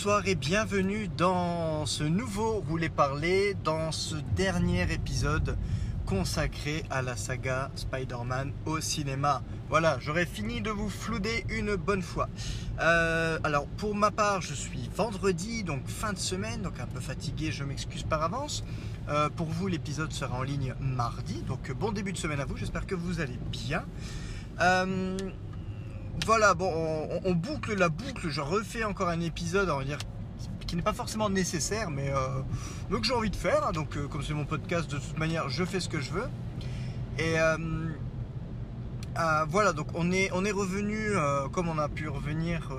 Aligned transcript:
bonsoir 0.00 0.26
et 0.26 0.34
bienvenue 0.34 1.08
dans 1.08 1.84
ce 1.84 2.04
nouveau 2.04 2.64
Rouler 2.66 2.88
Parler, 2.88 3.54
dans 3.62 3.92
ce 3.92 4.14
dernier 4.34 4.90
épisode 4.90 5.58
consacré 6.06 6.84
à 6.88 7.02
la 7.02 7.16
saga 7.16 7.70
Spider-Man 7.74 8.54
au 8.64 8.80
cinéma. 8.80 9.42
Voilà, 9.68 9.98
j'aurais 10.00 10.24
fini 10.24 10.62
de 10.62 10.70
vous 10.70 10.88
flouder 10.88 11.44
une 11.50 11.76
bonne 11.76 12.00
fois. 12.00 12.30
Euh, 12.80 13.38
alors 13.44 13.66
pour 13.66 13.94
ma 13.94 14.10
part, 14.10 14.40
je 14.40 14.54
suis 14.54 14.88
vendredi, 14.96 15.64
donc 15.64 15.86
fin 15.86 16.14
de 16.14 16.18
semaine, 16.18 16.62
donc 16.62 16.80
un 16.80 16.86
peu 16.86 17.00
fatigué, 17.00 17.52
je 17.52 17.62
m'excuse 17.62 18.04
par 18.04 18.22
avance. 18.22 18.64
Euh, 19.10 19.28
pour 19.28 19.48
vous, 19.48 19.66
l'épisode 19.66 20.14
sera 20.14 20.34
en 20.34 20.42
ligne 20.42 20.74
mardi, 20.80 21.42
donc 21.42 21.70
bon 21.72 21.92
début 21.92 22.12
de 22.14 22.18
semaine 22.18 22.40
à 22.40 22.46
vous, 22.46 22.56
j'espère 22.56 22.86
que 22.86 22.94
vous 22.94 23.20
allez 23.20 23.38
bien. 23.52 23.84
Euh, 24.62 25.18
voilà, 26.26 26.54
bon, 26.54 26.70
on, 27.24 27.32
boucle 27.34 27.74
la 27.74 27.88
boucle. 27.88 28.28
Je 28.28 28.40
refais 28.40 28.84
encore 28.84 29.08
un 29.08 29.20
épisode, 29.20 29.70
on 29.70 29.78
va 29.78 29.84
dire, 29.84 29.98
qui 30.66 30.76
n'est 30.76 30.82
pas 30.82 30.92
forcément 30.92 31.30
nécessaire, 31.30 31.90
mais 31.90 32.10
euh, 32.10 32.96
que 32.96 33.04
j'ai 33.04 33.14
envie 33.14 33.30
de 33.30 33.36
faire. 33.36 33.66
Hein. 33.66 33.72
donc, 33.72 33.96
euh, 33.96 34.06
comme 34.06 34.22
c'est 34.22 34.34
mon 34.34 34.44
podcast, 34.44 34.90
de 34.90 34.98
toute 34.98 35.18
manière, 35.18 35.48
je 35.48 35.64
fais 35.64 35.80
ce 35.80 35.88
que 35.88 36.00
je 36.00 36.10
veux. 36.10 36.28
Et 37.18 37.38
euh, 37.38 37.56
voilà, 39.48 39.72
donc 39.72 39.88
on 39.94 40.12
est, 40.12 40.30
on 40.32 40.44
est 40.44 40.52
revenu, 40.52 41.10
comme 41.52 41.68
on 41.68 41.78
a 41.78 41.88
pu 41.88 42.08
revenir 42.08 42.70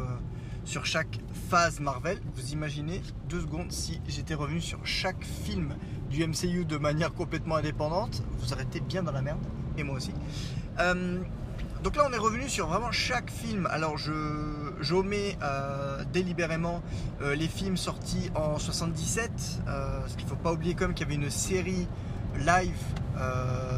sur 0.63 0.85
chaque 0.85 1.19
phase 1.49 1.79
Marvel. 1.79 2.19
Vous 2.35 2.51
imaginez 2.53 3.01
deux 3.29 3.41
secondes 3.41 3.71
si 3.71 4.01
j'étais 4.07 4.33
revenu 4.33 4.61
sur 4.61 4.85
chaque 4.85 5.23
film 5.23 5.75
du 6.09 6.25
MCU 6.25 6.65
de 6.65 6.77
manière 6.77 7.13
complètement 7.13 7.57
indépendante. 7.57 8.23
Vous 8.39 8.53
arrêtez 8.53 8.79
bien 8.79 9.03
dans 9.03 9.11
la 9.11 9.21
merde, 9.21 9.39
et 9.77 9.83
moi 9.83 9.97
aussi. 9.97 10.13
Donc 11.83 11.95
là, 11.95 12.03
on 12.07 12.13
est 12.13 12.17
revenu 12.17 12.47
sur 12.47 12.67
vraiment 12.67 12.91
chaque 12.91 13.31
film. 13.31 13.67
Alors, 13.71 13.97
je 13.97 14.11
j'omets 14.81 15.35
euh, 15.41 16.03
délibérément 16.13 16.83
euh, 17.21 17.33
les 17.33 17.47
films 17.47 17.75
sortis 17.75 18.29
en 18.35 18.59
77. 18.59 19.31
Euh, 19.67 19.99
parce 20.01 20.15
qu'il 20.15 20.25
ne 20.25 20.29
faut 20.29 20.35
pas 20.35 20.53
oublier 20.53 20.75
comme 20.75 20.93
qu'il 20.93 21.07
y 21.07 21.11
avait 21.11 21.23
une 21.23 21.31
série 21.31 21.87
live 22.37 22.77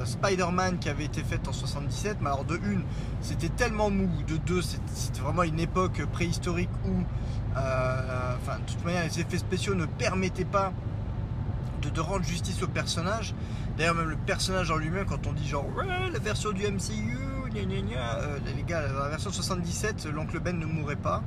Spider-Man 0.06 0.80
qui 0.80 0.88
avait 0.90 1.06
été 1.06 1.24
faite 1.24 1.48
en 1.48 1.54
77. 1.54 2.18
Mais 2.22 2.28
alors, 2.28 2.44
de 2.44 2.58
une, 2.58 2.84
c'était 3.22 3.50
tellement 3.50 3.90
mou. 3.90 4.10
De 4.28 4.36
deux, 4.36 4.62
c'était 4.62 5.22
vraiment 5.22 5.44
une 5.44 5.60
époque 5.60 6.06
préhistorique 6.12 6.70
où, 6.86 7.04
enfin, 7.52 8.60
de 8.60 8.72
toute 8.72 8.84
manière, 8.86 9.04
les 9.04 9.20
effets 9.20 9.38
spéciaux 9.38 9.76
ne 9.76 9.86
permettaient 9.86 10.46
pas 10.46 10.74
de, 11.82 12.02
rendre 12.02 12.24
justice 12.24 12.62
au 12.64 12.68
personnage. 12.68 13.34
D'ailleurs, 13.78 13.96
même 13.96 14.10
le 14.10 14.18
personnage 14.18 14.72
en 14.72 14.78
lui-même, 14.78 15.06
quand 15.06 15.28
on 15.28 15.34
dit 15.34 15.48
genre, 15.48 15.66
la 15.86 16.20
version 16.20 16.52
du 16.52 16.64
MCU 16.64 17.18
euh, 17.56 18.40
les 18.56 18.64
gars, 18.64 18.88
dans 18.88 19.00
la 19.00 19.10
version 19.10 19.32
77, 19.32 20.08
l'oncle 20.08 20.40
Ben 20.40 20.58
ne 20.58 20.66
mourrait 20.66 20.96
pas. 20.96 21.22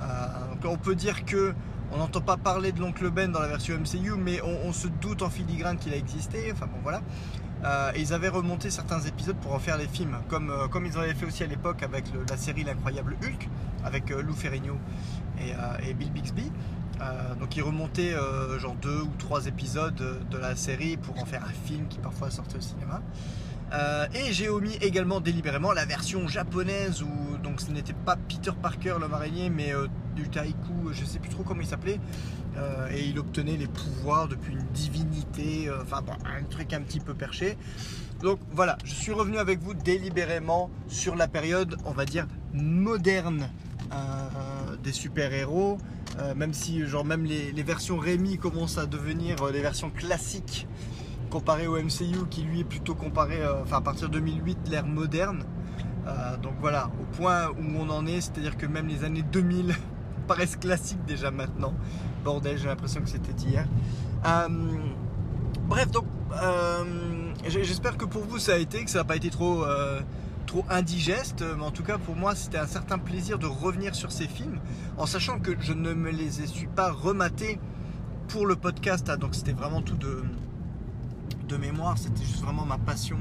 Euh, 0.00 0.04
donc 0.52 0.64
on 0.64 0.76
peut 0.76 0.94
dire 0.94 1.24
que 1.24 1.54
on 1.92 1.98
n'entend 1.98 2.20
pas 2.20 2.36
parler 2.36 2.72
de 2.72 2.80
l'oncle 2.80 3.10
Ben 3.10 3.30
dans 3.30 3.40
la 3.40 3.48
version 3.48 3.76
MCU, 3.76 4.14
mais 4.16 4.40
on, 4.42 4.72
se 4.72 4.86
doute 4.88 5.22
en 5.22 5.30
filigrane 5.30 5.76
qu'il 5.76 5.92
a 5.92 5.96
existé. 5.96 6.50
Enfin 6.52 6.66
bon, 6.66 6.78
voilà. 6.82 7.02
Euh, 7.64 7.92
et 7.94 8.00
ils 8.00 8.12
avaient 8.12 8.28
remonté 8.28 8.70
certains 8.70 9.00
épisodes 9.00 9.36
pour 9.36 9.54
en 9.54 9.58
faire 9.58 9.76
les 9.76 9.86
films, 9.86 10.16
comme, 10.28 10.52
comme 10.70 10.86
ils 10.86 10.96
avaient 10.96 11.14
fait 11.14 11.26
aussi 11.26 11.42
à 11.42 11.46
l'époque 11.46 11.82
avec 11.82 12.04
la 12.28 12.36
série 12.36 12.64
L'incroyable 12.64 13.16
Hulk, 13.22 13.48
avec 13.84 14.10
Lou 14.10 14.34
Ferrigno 14.34 14.78
et, 15.38 15.94
Bill 15.94 16.10
Bixby. 16.10 16.50
donc 17.38 17.56
ils 17.56 17.62
remontaient 17.62 18.14
genre 18.58 18.76
deux 18.76 19.02
ou 19.02 19.10
trois 19.18 19.46
épisodes 19.46 19.94
de 20.30 20.38
la 20.38 20.56
série 20.56 20.96
pour 20.96 21.20
en 21.20 21.26
faire 21.26 21.44
un 21.44 21.66
film 21.66 21.86
qui 21.88 21.98
parfois 21.98 22.30
sortait 22.30 22.56
au 22.56 22.62
cinéma. 22.62 23.02
Euh, 23.72 24.06
et 24.14 24.32
j'ai 24.32 24.48
omis 24.48 24.76
également 24.80 25.20
délibérément 25.20 25.72
la 25.72 25.84
version 25.84 26.26
japonaise 26.26 27.02
où 27.02 27.36
donc 27.38 27.60
ce 27.60 27.70
n'était 27.70 27.92
pas 27.92 28.16
Peter 28.16 28.50
Parker 28.60 28.96
l'homme 29.00 29.14
araignée 29.14 29.48
mais 29.48 29.72
euh, 29.72 29.86
du 30.16 30.28
Taiku, 30.28 30.92
je 30.92 31.04
sais 31.04 31.20
plus 31.20 31.30
trop 31.30 31.44
comment 31.44 31.60
il 31.60 31.66
s'appelait. 31.66 32.00
Euh, 32.56 32.88
et 32.92 33.04
il 33.04 33.18
obtenait 33.18 33.56
les 33.56 33.68
pouvoirs 33.68 34.26
depuis 34.26 34.54
une 34.54 34.66
divinité, 34.74 35.70
enfin 35.80 36.02
un 36.24 36.42
truc 36.44 36.72
un 36.72 36.80
petit 36.80 36.98
peu 36.98 37.14
perché. 37.14 37.56
Donc 38.22 38.40
voilà, 38.50 38.76
je 38.84 38.92
suis 38.92 39.12
revenu 39.12 39.38
avec 39.38 39.60
vous 39.60 39.72
délibérément 39.72 40.68
sur 40.88 41.14
la 41.14 41.28
période, 41.28 41.76
on 41.84 41.92
va 41.92 42.04
dire, 42.04 42.26
moderne 42.52 43.48
des 44.82 44.92
super-héros. 44.92 45.78
même 46.36 46.52
si 46.52 46.84
genre 46.86 47.04
même 47.04 47.24
les, 47.24 47.52
les 47.52 47.62
versions 47.62 47.98
Rémi 47.98 48.36
commencent 48.36 48.78
à 48.78 48.86
devenir 48.86 49.46
les 49.46 49.60
versions 49.60 49.90
classiques 49.90 50.66
comparé 51.30 51.66
au 51.66 51.80
MCU 51.80 52.26
qui 52.28 52.42
lui 52.42 52.60
est 52.60 52.64
plutôt 52.64 52.94
comparé, 52.94 53.40
euh, 53.40 53.62
à 53.72 53.80
partir 53.80 54.08
de 54.08 54.14
2008, 54.14 54.58
l'ère 54.68 54.84
moderne. 54.84 55.44
Euh, 56.06 56.36
donc 56.36 56.54
voilà, 56.60 56.90
au 57.00 57.16
point 57.16 57.48
où 57.48 57.78
on 57.78 57.88
en 57.88 58.06
est, 58.06 58.20
c'est-à-dire 58.20 58.56
que 58.58 58.66
même 58.66 58.88
les 58.88 59.04
années 59.04 59.22
2000 59.22 59.74
paraissent 60.26 60.56
classiques 60.56 61.04
déjà 61.06 61.30
maintenant. 61.30 61.72
Bordel, 62.24 62.58
j'ai 62.58 62.66
l'impression 62.66 63.00
que 63.00 63.08
c'était 63.08 63.32
hier. 63.42 63.66
Euh, 64.26 64.48
bref, 65.66 65.90
donc 65.90 66.04
j'espère 67.48 67.96
que 67.96 68.04
pour 68.04 68.24
vous 68.24 68.38
ça 68.38 68.54
a 68.54 68.58
été, 68.58 68.84
que 68.84 68.90
ça 68.90 68.98
n'a 68.98 69.04
pas 69.04 69.16
été 69.16 69.30
trop, 69.30 69.64
trop 70.46 70.64
indigeste, 70.68 71.42
mais 71.56 71.64
en 71.64 71.70
tout 71.70 71.82
cas 71.82 71.98
pour 71.98 72.14
moi 72.14 72.34
c'était 72.34 72.58
un 72.58 72.66
certain 72.66 72.98
plaisir 72.98 73.38
de 73.38 73.46
revenir 73.46 73.94
sur 73.94 74.12
ces 74.12 74.28
films, 74.28 74.60
en 74.96 75.06
sachant 75.06 75.40
que 75.40 75.52
je 75.60 75.72
ne 75.72 75.92
me 75.92 76.10
les 76.10 76.46
suis 76.46 76.68
pas 76.68 76.92
rematés 76.92 77.58
pour 78.28 78.46
le 78.46 78.54
podcast, 78.54 79.08
hein. 79.10 79.16
donc 79.16 79.34
c'était 79.34 79.52
vraiment 79.52 79.82
tout 79.82 79.96
de 79.96 80.22
de 81.50 81.56
mémoire, 81.56 81.98
c'était 81.98 82.24
juste 82.24 82.42
vraiment 82.42 82.64
ma 82.64 82.78
passion, 82.78 83.18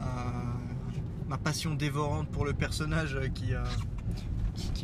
euh, 0.00 0.04
ma 1.28 1.38
passion 1.38 1.74
dévorante 1.74 2.28
pour 2.28 2.44
le 2.44 2.54
personnage 2.54 3.18
qui, 3.34 3.54
euh, 3.54 3.62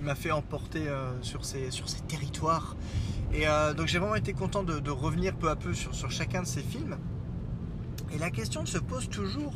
m'a 0.03 0.15
fait 0.15 0.31
emporter 0.31 0.87
euh, 0.89 1.11
sur, 1.22 1.44
ces, 1.44 1.71
territoires. 2.06 2.77
Et 3.33 3.47
donc 3.77 3.87
j'ai 3.87 3.99
vraiment 3.99 4.15
été 4.15 4.33
content 4.33 4.62
de, 4.62 4.91
revenir 4.91 5.34
peu 5.34 5.50
à 5.50 5.56
peu 5.56 5.75
sur, 5.75 6.11
chacun 6.11 6.43
de 6.43 6.47
ces 6.47 6.62
films. 6.62 6.97
Et 8.12 8.19
la 8.19 8.31
question 8.31 8.65
se 8.67 8.78
pose 8.78 9.09
toujours. 9.09 9.55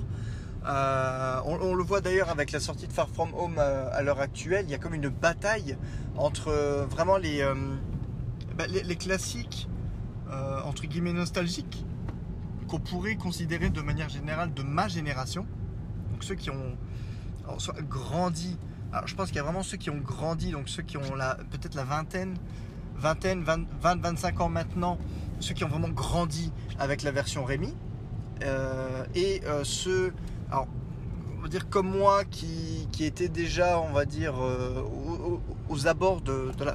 On, 0.64 1.74
le 1.74 1.82
voit 1.82 2.00
d'ailleurs 2.00 2.30
avec 2.30 2.52
la 2.52 2.60
sortie 2.60 2.88
de 2.88 2.92
Far 2.92 3.08
From 3.08 3.32
Home 3.34 3.58
à, 3.58 4.02
l'heure 4.02 4.20
actuelle. 4.20 4.64
Il 4.66 4.70
y 4.70 4.74
a 4.74 4.78
comme 4.78 4.94
une 4.94 5.08
bataille 5.08 5.76
entre 6.16 6.50
vraiment 6.90 7.16
les, 7.16 7.46
bah, 8.58 8.66
les, 8.66 8.82
les, 8.82 8.96
classiques 8.96 9.68
entre 10.64 10.86
guillemets 10.86 11.12
nostalgiques 11.12 11.84
qu'on 12.70 12.78
pourrait 12.78 13.16
considérer 13.16 13.68
de 13.68 13.80
manière 13.80 14.08
générale 14.08 14.54
de 14.54 14.62
ma 14.62 14.86
génération, 14.86 15.44
donc 16.12 16.22
ceux 16.22 16.36
qui 16.36 16.50
ont 16.50 16.76
grandi. 17.88 18.56
Je 19.06 19.14
pense 19.16 19.28
qu'il 19.28 19.36
y 19.36 19.40
a 19.40 19.42
vraiment 19.42 19.64
ceux 19.64 19.76
qui 19.76 19.90
ont 19.90 19.98
grandi, 19.98 20.52
donc 20.52 20.68
ceux 20.68 20.82
qui 20.82 20.96
ont 20.96 21.12
peut-être 21.50 21.74
la 21.74 21.82
vingtaine, 21.82 22.36
vingtaine, 22.96 23.42
20, 23.42 24.00
25 24.00 24.40
ans 24.40 24.48
maintenant, 24.48 24.98
ceux 25.40 25.54
qui 25.54 25.64
ont 25.64 25.68
vraiment 25.68 25.88
grandi 25.88 26.52
avec 26.78 27.02
la 27.02 27.10
version 27.10 27.44
Rémi, 27.44 27.74
euh, 28.44 29.04
et 29.16 29.42
euh, 29.46 29.64
ceux, 29.64 30.12
alors 30.50 30.68
on 31.36 31.42
va 31.42 31.48
dire 31.48 31.68
comme 31.68 31.90
moi, 31.90 32.24
qui, 32.24 32.86
qui 32.92 33.04
étaient 33.04 33.28
déjà, 33.28 33.80
on 33.80 33.92
va 33.92 34.04
dire, 34.04 34.34
euh, 34.40 34.84
aux, 35.68 35.88
abords 35.88 36.20
de 36.20 36.52
la 36.64 36.74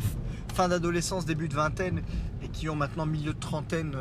fin 0.53 0.67
d'adolescence, 0.67 1.25
début 1.25 1.47
de 1.47 1.56
vingtaine, 1.56 2.01
et 2.44 2.50
qui 2.50 2.67
ont 2.67 2.75
maintenant 2.75 3.06
milieu 3.06 3.33
de 3.33 3.39
trentaine 3.39 3.95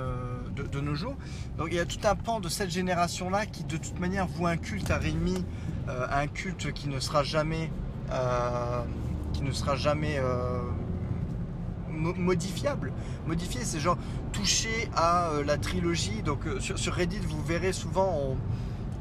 de, 0.55 0.81
nos 0.81 0.95
jours. 0.95 1.17
Donc 1.59 1.69
il 1.71 1.75
y 1.75 1.81
a 1.81 1.87
tout 1.87 1.99
un 2.05 2.15
pan 2.15 2.41
de 2.41 2.49
cette 2.49 2.71
génération-là 2.71 3.47
qui 3.47 3.65
de 3.65 3.77
toute 3.77 3.99
manière 3.99 4.27
voit 4.27 4.51
un 4.51 4.57
culte 4.57 4.91
à 4.91 4.99
Rémi, 4.99 5.45
euh, 5.89 6.07
un 6.11 6.27
culte 6.27 6.73
qui 6.73 6.89
ne 6.89 7.01
sera 7.01 7.23
jamais, 7.23 7.71
euh, 8.11 8.83
qui 9.33 9.43
ne 9.43 9.53
sera 9.53 9.77
jamais 9.77 10.17
euh, 10.19 10.61
modifiable. 11.91 12.93
Modifié, 13.27 13.63
c'est 13.65 13.81
genre 13.81 13.99
touché 14.33 14.89
à 14.97 15.31
la 15.45 15.59
trilogie. 15.59 16.23
Donc 16.23 16.41
sur, 16.61 16.93
Reddit, 16.93 17.21
vous 17.21 17.43
verrez 17.43 17.73
souvent 17.73 18.37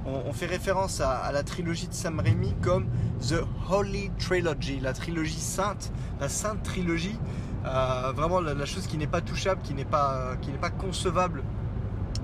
on, 0.06 0.33
fait 0.33 0.45
référence 0.45 1.00
à, 1.01 1.31
la 1.31 1.44
trilogie 1.44 1.88
de 1.88 1.94
Sam 1.94 2.19
Raimi 2.19 2.54
comme 2.62 2.88
The 3.22 3.44
Holy 3.69 4.12
Trilogy, 4.19 4.80
la 4.80 4.94
trilogie 4.94 5.39
sainte, 5.39 5.92
la 6.19 6.30
sainte 6.30 6.62
trilogie. 6.63 7.18
Euh, 7.65 8.12
vraiment 8.13 8.42
la, 8.42 8.65
chose 8.65 8.88
qui 8.88 8.98
n'est 8.98 9.07
pas 9.07 9.21
touchable, 9.21 9.62
qui 9.62 9.74
n'est 9.74 9.86
pas, 9.86 10.36
qui 10.42 10.51
n'est 10.51 10.57
pas 10.57 10.69
concevable 10.69 11.44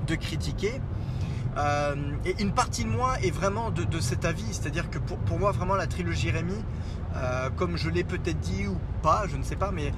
de 0.06 0.15
critiquer. 0.15 0.81
Euh, 1.57 1.95
et 2.25 2.36
une 2.41 2.51
partie 2.51 2.83
de 2.83 2.89
moi 2.89 3.19
est 3.21 3.31
vraiment 3.31 3.71
de, 3.71 4.00
cet 4.00 4.25
avis, 4.25 4.45
c'est-à-dire 4.51 4.89
que 4.89 5.00
pour, 5.00 5.18
pour, 5.18 5.39
moi 5.39 5.51
vraiment 5.51 5.75
la 5.75 5.88
trilogie 5.88 6.30
Rémi, 6.30 6.53
euh, 7.15 7.50
comme 7.56 7.77
je 7.77 7.89
l'ai 7.89 8.03
peut-être 8.03 8.39
dit 8.39 8.68
ou 8.68 8.77
pas, 9.01 9.24
je 9.27 9.38
ne 9.38 9.44
sais 9.44 9.56
pas, 9.56 9.71
mais 9.71 9.94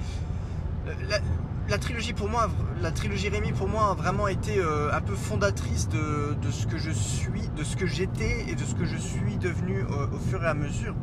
la, 1.67 1.77
trilogie 1.77 2.13
pour 2.13 2.29
moi, 2.29 2.49
la 2.81 2.91
trilogie 2.91 3.29
Rémi 3.29 3.51
pour 3.51 3.67
moi 3.67 3.91
a 3.91 3.93
vraiment 3.93 4.27
été 4.27 4.61
un 4.93 5.01
peu 5.01 5.15
fondatrice 5.15 5.89
de, 5.89 6.35
de, 6.41 6.51
ce 6.51 6.67
que 6.67 6.77
je 6.77 6.91
suis, 6.91 7.47
de 7.55 7.63
ce 7.63 7.75
que 7.75 7.87
j'étais 7.87 8.45
et 8.47 8.55
de 8.55 8.63
ce 8.63 8.75
que 8.75 8.85
je 8.85 8.97
suis 8.97 9.37
devenu 9.37 9.83
au 9.83 10.17
fur 10.29 10.43
et 10.43 10.47
à 10.47 10.53
mesure. 10.53 10.95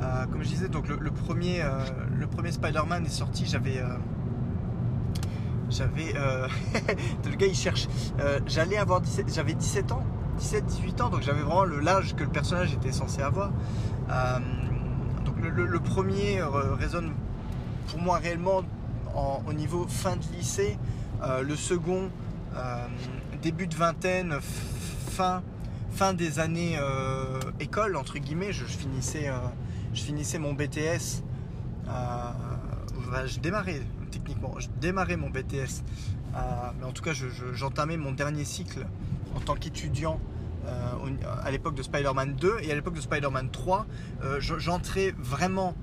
Euh, 0.00 0.26
comme 0.26 0.42
je 0.42 0.48
disais, 0.48 0.68
donc 0.68 0.88
le, 0.88 1.10
premier, 1.10 1.62
euh, 1.62 1.84
premier 2.30 2.52
Spider-Man 2.52 3.04
est 3.04 3.10
sorti, 3.10 3.46
j'avais. 3.46 3.78
Euh, 3.78 3.96
j'avais. 5.70 6.14
le 7.24 7.36
gars 7.36 7.46
il 7.46 7.54
cherche. 7.54 7.88
J'allais 8.46 8.76
avoir 8.76 9.00
17, 9.00 9.34
j'avais 9.34 9.54
17 9.54 9.92
ans, 9.92 10.04
17-18 10.40 11.02
ans, 11.02 11.08
donc 11.10 11.22
j'avais 11.22 11.42
vraiment 11.42 11.64
l'âge 11.64 12.14
que 12.14 12.22
le 12.22 12.30
personnage 12.30 12.72
était 12.72 12.92
censé 12.92 13.22
avoir. 13.22 13.50
donc 15.24 15.34
le, 15.40 15.80
premier 15.80 16.40
résonne 16.78 17.12
pour 17.88 18.00
moi 18.00 18.18
réellement 18.18 18.62
au 19.46 19.52
niveau 19.52 19.86
fin 19.88 20.16
de 20.16 20.24
lycée, 20.36 20.78
le 21.42 21.56
second 21.56 22.08
début 23.42 23.66
de 23.66 23.74
vingtaine, 23.74 24.36
fin, 25.10 25.42
fin 25.90 26.14
des 26.14 26.38
années 26.38 26.78
école, 27.60 27.96
entre 27.96 28.18
guillemets, 28.18 28.52
je, 28.52 28.64
finissais, 28.64 29.30
je 29.98 30.04
finissais 30.04 30.38
mon 30.38 30.54
BTS. 30.54 31.22
je 33.26 33.40
démarrais 33.40 33.82
techniquement, 34.10 34.54
je 34.58 34.68
démarrais 34.80 35.16
mon 35.16 35.28
BTS, 35.28 35.82
mais 36.78 36.84
en 36.84 36.92
tout 36.92 37.02
cas 37.02 37.12
j'entamais 37.52 37.96
mon 37.96 38.12
dernier 38.12 38.44
cycle 38.44 38.86
en 39.34 39.40
tant 39.40 39.54
qu'étudiant 39.54 40.20
à 41.42 41.50
l'époque 41.50 41.74
de 41.74 41.82
Spider-Man 41.82 42.36
2 42.36 42.58
et 42.62 42.70
à 42.70 42.74
l'époque 42.74 42.94
de 42.94 43.00
Spider-Man 43.00 43.50
3, 43.50 43.86
j'entrais 44.38 45.14
vraiment 45.18 45.74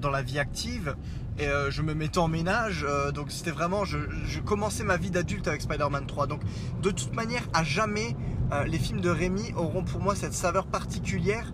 dans 0.00 0.10
la 0.10 0.22
vie 0.22 0.38
active 0.38 0.96
et 1.38 1.46
je 1.70 1.82
me 1.82 1.94
mettais 1.94 2.18
en 2.18 2.28
ménage. 2.28 2.86
donc 3.14 3.30
c'était 3.30 3.52
vraiment, 3.52 3.84
je, 3.84 4.40
commençais 4.40 4.84
ma 4.84 4.96
vie 4.96 5.10
d'adulte 5.10 5.46
avec 5.46 5.62
Spider-Man 5.62 6.06
3. 6.06 6.26
Donc 6.26 6.40
de 6.82 6.90
toute 6.90 7.14
manière, 7.14 7.48
à 7.54 7.62
jamais, 7.62 8.16
les 8.66 8.78
films 8.78 9.00
de 9.00 9.10
Rémi 9.10 9.52
auront 9.56 9.84
pour 9.84 10.00
moi 10.00 10.16
cette 10.16 10.34
saveur 10.34 10.66
particulière 10.66 11.52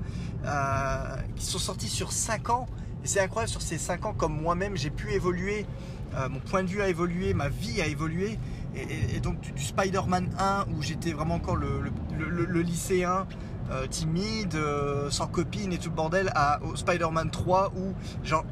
qui 1.37 1.44
sont 1.44 1.58
sortis 1.58 1.88
sur 1.88 2.12
5 2.12 2.50
ans. 2.50 2.67
Et 3.05 3.06
c'est 3.06 3.20
incroyable 3.20 3.50
sur 3.50 3.62
ces 3.62 3.79
5 3.79 4.06
ans 4.06 4.14
comme 4.14 4.40
moi-même 4.40 4.76
j'ai 4.76 4.90
pu 4.90 5.12
évoluer, 5.12 5.67
mon 6.31 6.40
point 6.40 6.62
de 6.62 6.69
vue 6.69 6.82
a 6.82 6.88
évolué, 6.88 7.35
ma 7.35 7.49
vie 7.49 7.81
a 7.81 7.87
évolué. 7.87 8.38
Et, 8.76 9.20
donc 9.20 9.40
du, 9.40 9.62
Spider-Man 9.62 10.31
1 10.38 10.67
où 10.76 10.82
j'étais 10.82 11.12
vraiment 11.12 11.37
encore 11.37 11.56
le, 11.56 11.82
lycéen 12.61 13.26
euh, 13.70 13.87
timide, 13.87 14.55
euh, 14.55 15.11
sans 15.11 15.26
copine 15.26 15.73
et 15.73 15.79
tout 15.79 15.90
le 15.90 15.94
bordel, 15.94 16.31
à, 16.35 16.62
au 16.62 16.76
Spider-Man 16.76 17.31
3 17.31 17.73
où 17.76 17.94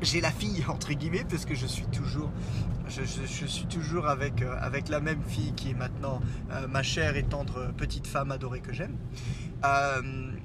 j'ai 0.02 0.20
la 0.20 0.30
fille 0.30 0.64
entre 0.68 0.92
guillemets 0.92 1.24
parce 1.28 1.44
que 1.44 1.54
je 1.54 1.66
suis 1.66 1.86
toujours 1.86 2.30
je, 2.88 3.02
suis 3.46 3.66
toujours 3.66 4.06
avec, 4.06 4.42
euh, 4.42 4.54
avec 4.60 4.88
la 4.88 5.00
même 5.00 5.20
fille 5.26 5.52
qui 5.54 5.70
est 5.70 5.74
maintenant 5.74 6.20
ma 6.68 6.84
chère 6.84 7.16
et 7.16 7.24
tendre 7.24 7.72
petite 7.76 8.06
femme 8.06 8.30
adorée 8.30 8.60
que 8.60 8.72
j'aime. 8.72 8.96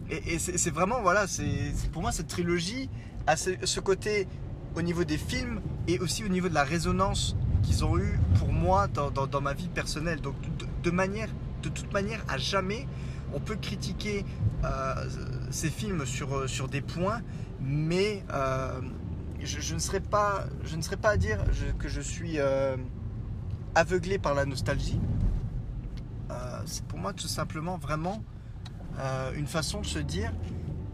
Et, 0.10 0.40
c'est 0.40 0.72
vraiment, 0.72 1.02
voilà, 1.02 1.28
c'est 1.28 1.74
pour 1.92 2.02
moi 2.02 2.12
cette 2.12 2.28
trilogie 2.28 2.90
a 3.28 3.36
ce, 3.38 3.80
côté 3.80 4.28
au 4.76 4.82
niveau 4.82 5.04
des 5.04 5.18
films 5.18 5.62
et 5.88 6.00
aussi 6.00 6.24
au 6.24 6.28
niveau 6.28 6.50
de 6.50 6.54
la 6.54 6.64
résonance 6.64 7.36
qu'ils 7.64 7.86
ont 7.86 7.98
eu 7.98 8.20
pour 8.40 8.52
moi 8.52 8.88
dans, 8.88 9.42
ma 9.42 9.54
vie 9.54 9.70
personnelle. 9.70 10.22
Donc 10.22 10.36
de, 10.84 10.92
manière, 10.92 11.30
de 11.62 11.70
toute 11.70 11.92
manière, 11.94 12.24
à 12.28 12.38
jamais, 12.38 12.88
on 13.34 13.40
peut 13.40 13.56
critiquer 13.56 14.26
euh, 14.64 14.96
ces 15.50 15.70
films 15.70 16.06
sur, 16.06 16.36
euh, 16.36 16.48
sur 16.48 16.68
des 16.68 16.82
points, 16.82 17.22
mais 17.62 18.24
euh, 18.34 18.82
je, 19.42 19.74
ne 19.74 19.80
serais 19.80 20.00
pas, 20.00 20.46
je 20.66 20.76
ne 20.76 20.82
serais 20.82 20.98
pas 20.98 21.10
à 21.10 21.18
dire 21.18 21.44
que 21.80 21.88
je 21.88 22.02
suis 22.02 22.38
aveuglé 23.76 24.18
par 24.20 24.34
la 24.34 24.46
nostalgie. 24.46 25.00
c'est 26.66 26.84
pour 26.86 27.00
moi 27.00 27.14
tout 27.14 27.28
simplement 27.28 27.78
vraiment 27.78 28.22
une 29.36 29.48
façon 29.48 29.82
de 29.82 29.86
se 29.86 30.00
dire 30.00 30.32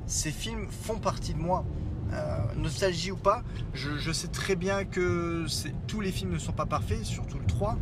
ces 0.07 0.31
films 0.31 0.67
font 0.69 0.97
partie 0.97 1.33
de 1.33 1.39
moi. 1.39 1.65
Euh, 2.13 2.37
nostalgie 2.55 3.11
ou 3.11 3.17
pas, 3.17 3.43
je, 3.73 4.11
sais 4.13 4.29
très 4.29 4.55
bien 4.55 4.85
que 4.85 5.45
tous 5.87 5.99
les 5.99 6.13
films 6.13 6.31
ne 6.31 6.37
sont 6.37 6.53
pas 6.53 6.65
parfaits, 6.65 7.03
surtout 7.03 7.37
le 7.37 7.45
3, 7.45 7.77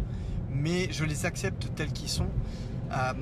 mais 0.49 0.91
je 0.91 1.05
les 1.05 1.27
accepte 1.27 1.69
tels 1.75 1.93
qu'ils 1.93 2.09
sont. 2.09 2.29
Euh, 2.91 3.13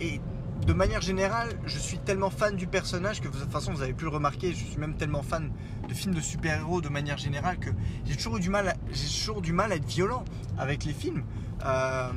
et 0.00 0.20
de 0.66 0.72
manière 0.74 1.00
générale, 1.00 1.48
je 1.64 1.78
suis 1.78 1.96
tellement 1.96 2.28
fan 2.28 2.56
du 2.56 2.66
personnage 2.66 3.22
que 3.22 3.28
de 3.28 3.38
toute 3.38 3.50
façon 3.50 3.72
vous 3.72 3.80
avez 3.80 3.94
pu 3.94 4.04
le 4.04 4.10
remarquer, 4.10 4.52
je 4.52 4.64
suis 4.64 4.76
même 4.76 4.96
tellement 4.96 5.22
fan 5.22 5.50
de 5.88 5.94
films 5.94 6.14
de 6.14 6.20
super-héros 6.20 6.82
de 6.82 6.90
manière 6.90 7.16
générale 7.16 7.58
que 7.58 7.70
j'ai 8.04 8.14
toujours 8.14 8.36
eu 8.36 8.40
du 8.40 8.50
mal, 8.50 8.74
j'ai 8.92 9.08
toujours 9.08 9.40
du 9.40 9.54
mal 9.54 9.72
à 9.72 9.76
être 9.76 9.86
violent 9.86 10.24
avec 10.58 10.84
les 10.84 10.92
films. 10.92 11.24
Euh, 11.64 12.12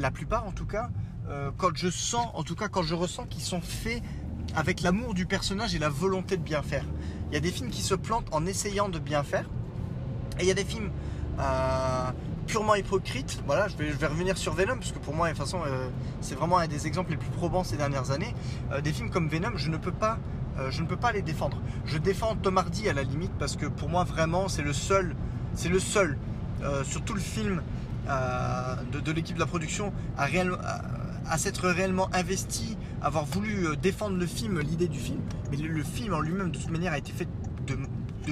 la 0.00 0.10
plupart 0.10 0.46
en 0.46 0.52
tout 0.52 0.66
cas, 0.66 0.90
quand 1.58 1.70
je 1.76 1.88
sens, 1.88 2.26
en 2.34 2.42
tout 2.42 2.56
cas 2.56 2.66
quand 2.68 2.82
je 2.82 2.94
ressens 2.94 3.26
qu'ils 3.26 3.44
sont 3.44 3.60
faits 3.60 4.02
avec 4.56 4.82
l'amour 4.82 5.14
du 5.14 5.26
personnage 5.26 5.74
et 5.74 5.78
la 5.78 5.88
volonté 5.88 6.36
de 6.36 6.42
bien 6.42 6.62
faire. 6.62 6.84
Il 7.30 7.34
y 7.34 7.36
a 7.36 7.40
des 7.40 7.50
films 7.50 7.70
qui 7.70 7.82
se 7.82 7.94
plantent 7.94 8.32
en 8.32 8.46
essayant 8.46 8.88
de 8.88 8.98
bien 8.98 9.22
faire. 9.22 9.48
Et 10.38 10.42
il 10.42 10.46
y 10.46 10.50
a 10.50 10.54
des 10.54 10.64
films 10.64 10.90
euh, 11.38 12.10
purement 12.46 12.74
hypocrites. 12.74 13.42
Voilà, 13.46 13.68
je 13.68 13.76
vais, 13.76 14.06
revenir 14.06 14.36
sur 14.36 14.52
Venom, 14.52 14.76
parce 14.76 14.92
que 14.92 14.98
pour 14.98 15.14
moi, 15.14 15.28
de 15.28 15.34
toute 15.34 15.44
façon, 15.44 15.60
euh, 15.66 15.88
c'est 16.20 16.34
vraiment 16.34 16.58
un 16.58 16.66
des 16.66 16.86
exemples 16.86 17.12
les 17.12 17.16
plus 17.16 17.30
probants 17.30 17.64
ces 17.64 17.76
dernières 17.76 18.10
années. 18.10 18.34
Euh, 18.72 18.80
des 18.80 18.92
films 18.92 19.10
comme 19.10 19.28
Venom, 19.28 19.56
je 19.56 19.70
ne 19.70 19.76
peux 19.76 19.92
pas. 19.92 20.18
je 20.70 20.82
ne 20.82 20.86
peux 20.86 20.96
pas 20.96 21.12
les 21.12 21.22
défendre. 21.22 21.58
Je 21.86 21.96
défends 21.96 22.34
Tom 22.36 22.58
Hardy 22.58 22.88
à 22.88 22.92
la 22.92 23.02
limite 23.02 23.32
parce 23.38 23.56
que 23.56 23.64
pour 23.64 23.88
moi 23.88 24.04
vraiment 24.04 24.48
c'est 24.48 24.62
le 24.62 24.74
seul, 24.74 25.16
c'est 25.54 25.70
le 25.70 25.78
seul 25.78 26.18
sur 26.84 27.02
tout 27.02 27.14
le 27.14 27.20
film 27.20 27.62
de, 28.92 29.12
l'équipe 29.12 29.34
de 29.34 29.40
la 29.40 29.46
production 29.46 29.92
à, 30.16 31.38
s'être 31.38 31.68
réellement 31.68 32.08
investi, 32.12 32.76
avoir 33.02 33.24
voulu 33.24 33.66
euh, 33.66 33.76
défendre 33.76 34.16
le 34.16 34.26
film, 34.26 34.60
l'idée 34.60 34.88
du 34.88 34.98
film. 34.98 35.20
Mais 35.50 35.56
le, 35.56 35.82
film 35.82 36.14
en 36.14 36.20
lui-même, 36.20 36.50
de 36.50 36.58
toute 36.58 36.70
manière, 36.70 36.92
a 36.92 36.98
été 36.98 37.12
fait 37.12 37.28
de, 37.66 37.76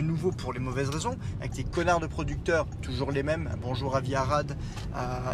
nouveau 0.01 0.31
pour 0.31 0.53
les 0.53 0.61
mauvaises 0.61 0.91
raisons, 0.91 1.17
avec 1.41 1.55
des 1.55 1.65
connards 1.65 1.99
de 1.99 2.07
producteurs, 2.07 2.67
toujours 2.83 3.11
les 3.11 3.25
mêmes. 3.25 3.51
Bonjour 3.61 3.97
à 3.97 4.01
Arad 4.15 4.57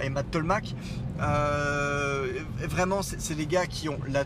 et 0.03 0.09
Matt 0.09 0.31
Tolmac. 0.31 0.75
Euh, 1.21 2.33
vraiment, 2.63 3.03
c'est 3.03 3.35
les 3.35 3.47
gars 3.47 3.67
qui 3.67 3.91
ont, 3.91 3.99
la, 4.09 4.25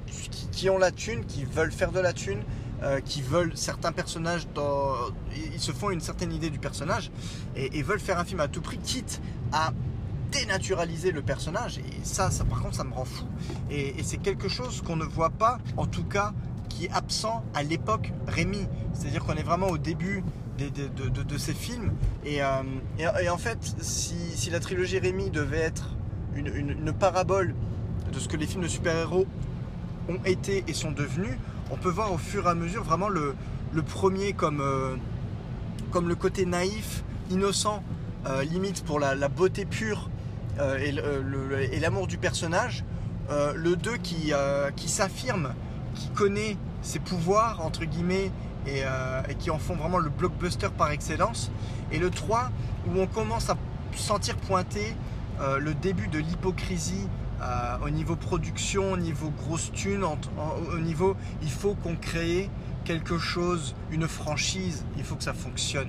qui, 0.52 0.70
ont 0.70 0.78
la 0.78 0.92
thune, 0.92 1.24
qui 1.24 1.44
veulent 1.44 1.72
faire 1.72 1.90
de 1.90 1.98
la 1.98 2.12
thune, 2.12 2.38
euh, 2.84 3.00
qui 3.00 3.20
veulent 3.20 3.56
certains 3.56 3.90
personnages, 3.90 4.46
dans, 4.54 4.92
ils 5.52 5.60
se 5.60 5.72
font 5.72 5.90
une 5.90 6.00
certaine 6.00 6.32
idée 6.32 6.50
du 6.50 6.60
personnage 6.60 7.10
et 7.56 7.82
veulent 7.82 7.98
faire 7.98 8.20
un 8.20 8.24
film 8.24 8.38
à 8.38 8.46
tout 8.46 8.60
prix, 8.60 8.78
quitte 8.78 9.20
à 9.52 9.72
dénaturaliser 10.30 11.12
le 11.12 11.22
personnage. 11.22 11.78
Et 11.78 12.04
ça, 12.04 12.30
ça 12.30 12.44
par 12.44 12.60
contre, 12.60 12.76
ça 12.76 12.84
me 12.84 12.92
rend 12.92 13.04
fou. 13.04 13.24
Et, 13.70 13.94
c'est 14.02 14.18
quelque 14.18 14.48
chose 14.48 14.82
qu'on 14.82 14.96
ne 14.96 15.04
voit 15.04 15.30
pas, 15.30 15.58
en 15.76 15.86
tout 15.86 16.04
cas, 16.04 16.32
qui 16.68 16.86
est 16.86 16.92
absent 16.92 17.42
à 17.54 17.62
l'époque 17.62 18.12
Rémi. 18.26 18.66
C'est-à-dire 18.94 19.24
qu'on 19.24 19.34
est 19.34 19.42
vraiment 19.42 19.68
au 19.68 19.78
début 19.78 20.22
de, 20.58 21.38
ces 21.38 21.54
films. 21.54 21.92
Euh, 22.26 22.62
et, 22.98 23.28
en 23.28 23.38
fait, 23.38 23.58
si, 23.80 24.50
la 24.50 24.60
trilogie 24.60 24.98
Rémi 24.98 25.30
devait 25.30 25.58
être 25.58 25.90
une, 26.34 26.92
parabole 26.92 27.54
de 28.12 28.18
ce 28.18 28.28
que 28.28 28.36
les 28.36 28.46
films 28.46 28.62
de 28.62 28.68
super-héros 28.68 29.26
ont 30.08 30.24
été 30.24 30.64
et 30.66 30.72
sont 30.72 30.90
devenus, 30.90 31.36
on 31.70 31.76
peut 31.76 31.90
voir 31.90 32.12
au 32.12 32.18
fur 32.18 32.46
et 32.46 32.50
à 32.50 32.54
mesure 32.54 32.82
vraiment 32.82 33.08
le, 33.08 33.34
premier 33.86 34.32
comme, 34.32 34.60
euh, 34.60 34.96
comme 35.90 36.08
le 36.08 36.14
côté 36.14 36.46
naïf, 36.46 37.04
innocent, 37.30 37.82
euh, 38.26 38.42
limite 38.42 38.84
pour 38.84 38.98
la 38.98 39.28
beauté 39.28 39.64
pure 39.64 40.08
euh, 40.60 41.66
et 41.70 41.80
l'amour 41.80 42.06
du 42.06 42.18
personnage. 42.18 42.84
Euh, 43.30 43.52
le 43.54 43.76
2 43.76 43.98
qui, 43.98 44.32
euh, 44.32 44.70
qui 44.74 44.88
s'affirme, 44.88 45.52
qui 45.94 46.08
connaît 46.10 46.56
ses 46.80 46.98
pouvoirs, 46.98 47.60
entre 47.64 47.84
guillemets, 47.84 48.30
et, 48.66 48.82
qui 49.38 49.50
en 49.50 49.58
font 49.58 49.74
vraiment 49.76 49.98
le 49.98 50.10
blockbuster 50.10 50.68
par 50.76 50.90
excellence. 50.90 51.50
Et 51.90 51.98
le 51.98 52.10
3 52.10 52.50
où 52.86 53.00
on 53.00 53.06
commence 53.06 53.48
à 53.48 53.56
sentir 53.96 54.36
pointer 54.36 54.94
le 55.58 55.72
début 55.72 56.08
de 56.08 56.18
l'hypocrisie 56.18 57.08
au 57.82 57.88
niveau 57.88 58.14
production, 58.14 58.92
au 58.92 58.96
niveau 58.98 59.30
grosse 59.30 59.72
thune, 59.72 60.04
au 60.04 60.78
niveau 60.80 61.16
il 61.40 61.50
faut 61.50 61.74
qu'on 61.76 61.96
crée 61.96 62.50
quelque 62.84 63.16
chose, 63.16 63.74
une 63.90 64.06
franchise, 64.06 64.84
il 64.98 65.04
faut 65.04 65.14
que 65.14 65.24
ça 65.24 65.34
fonctionne. 65.34 65.88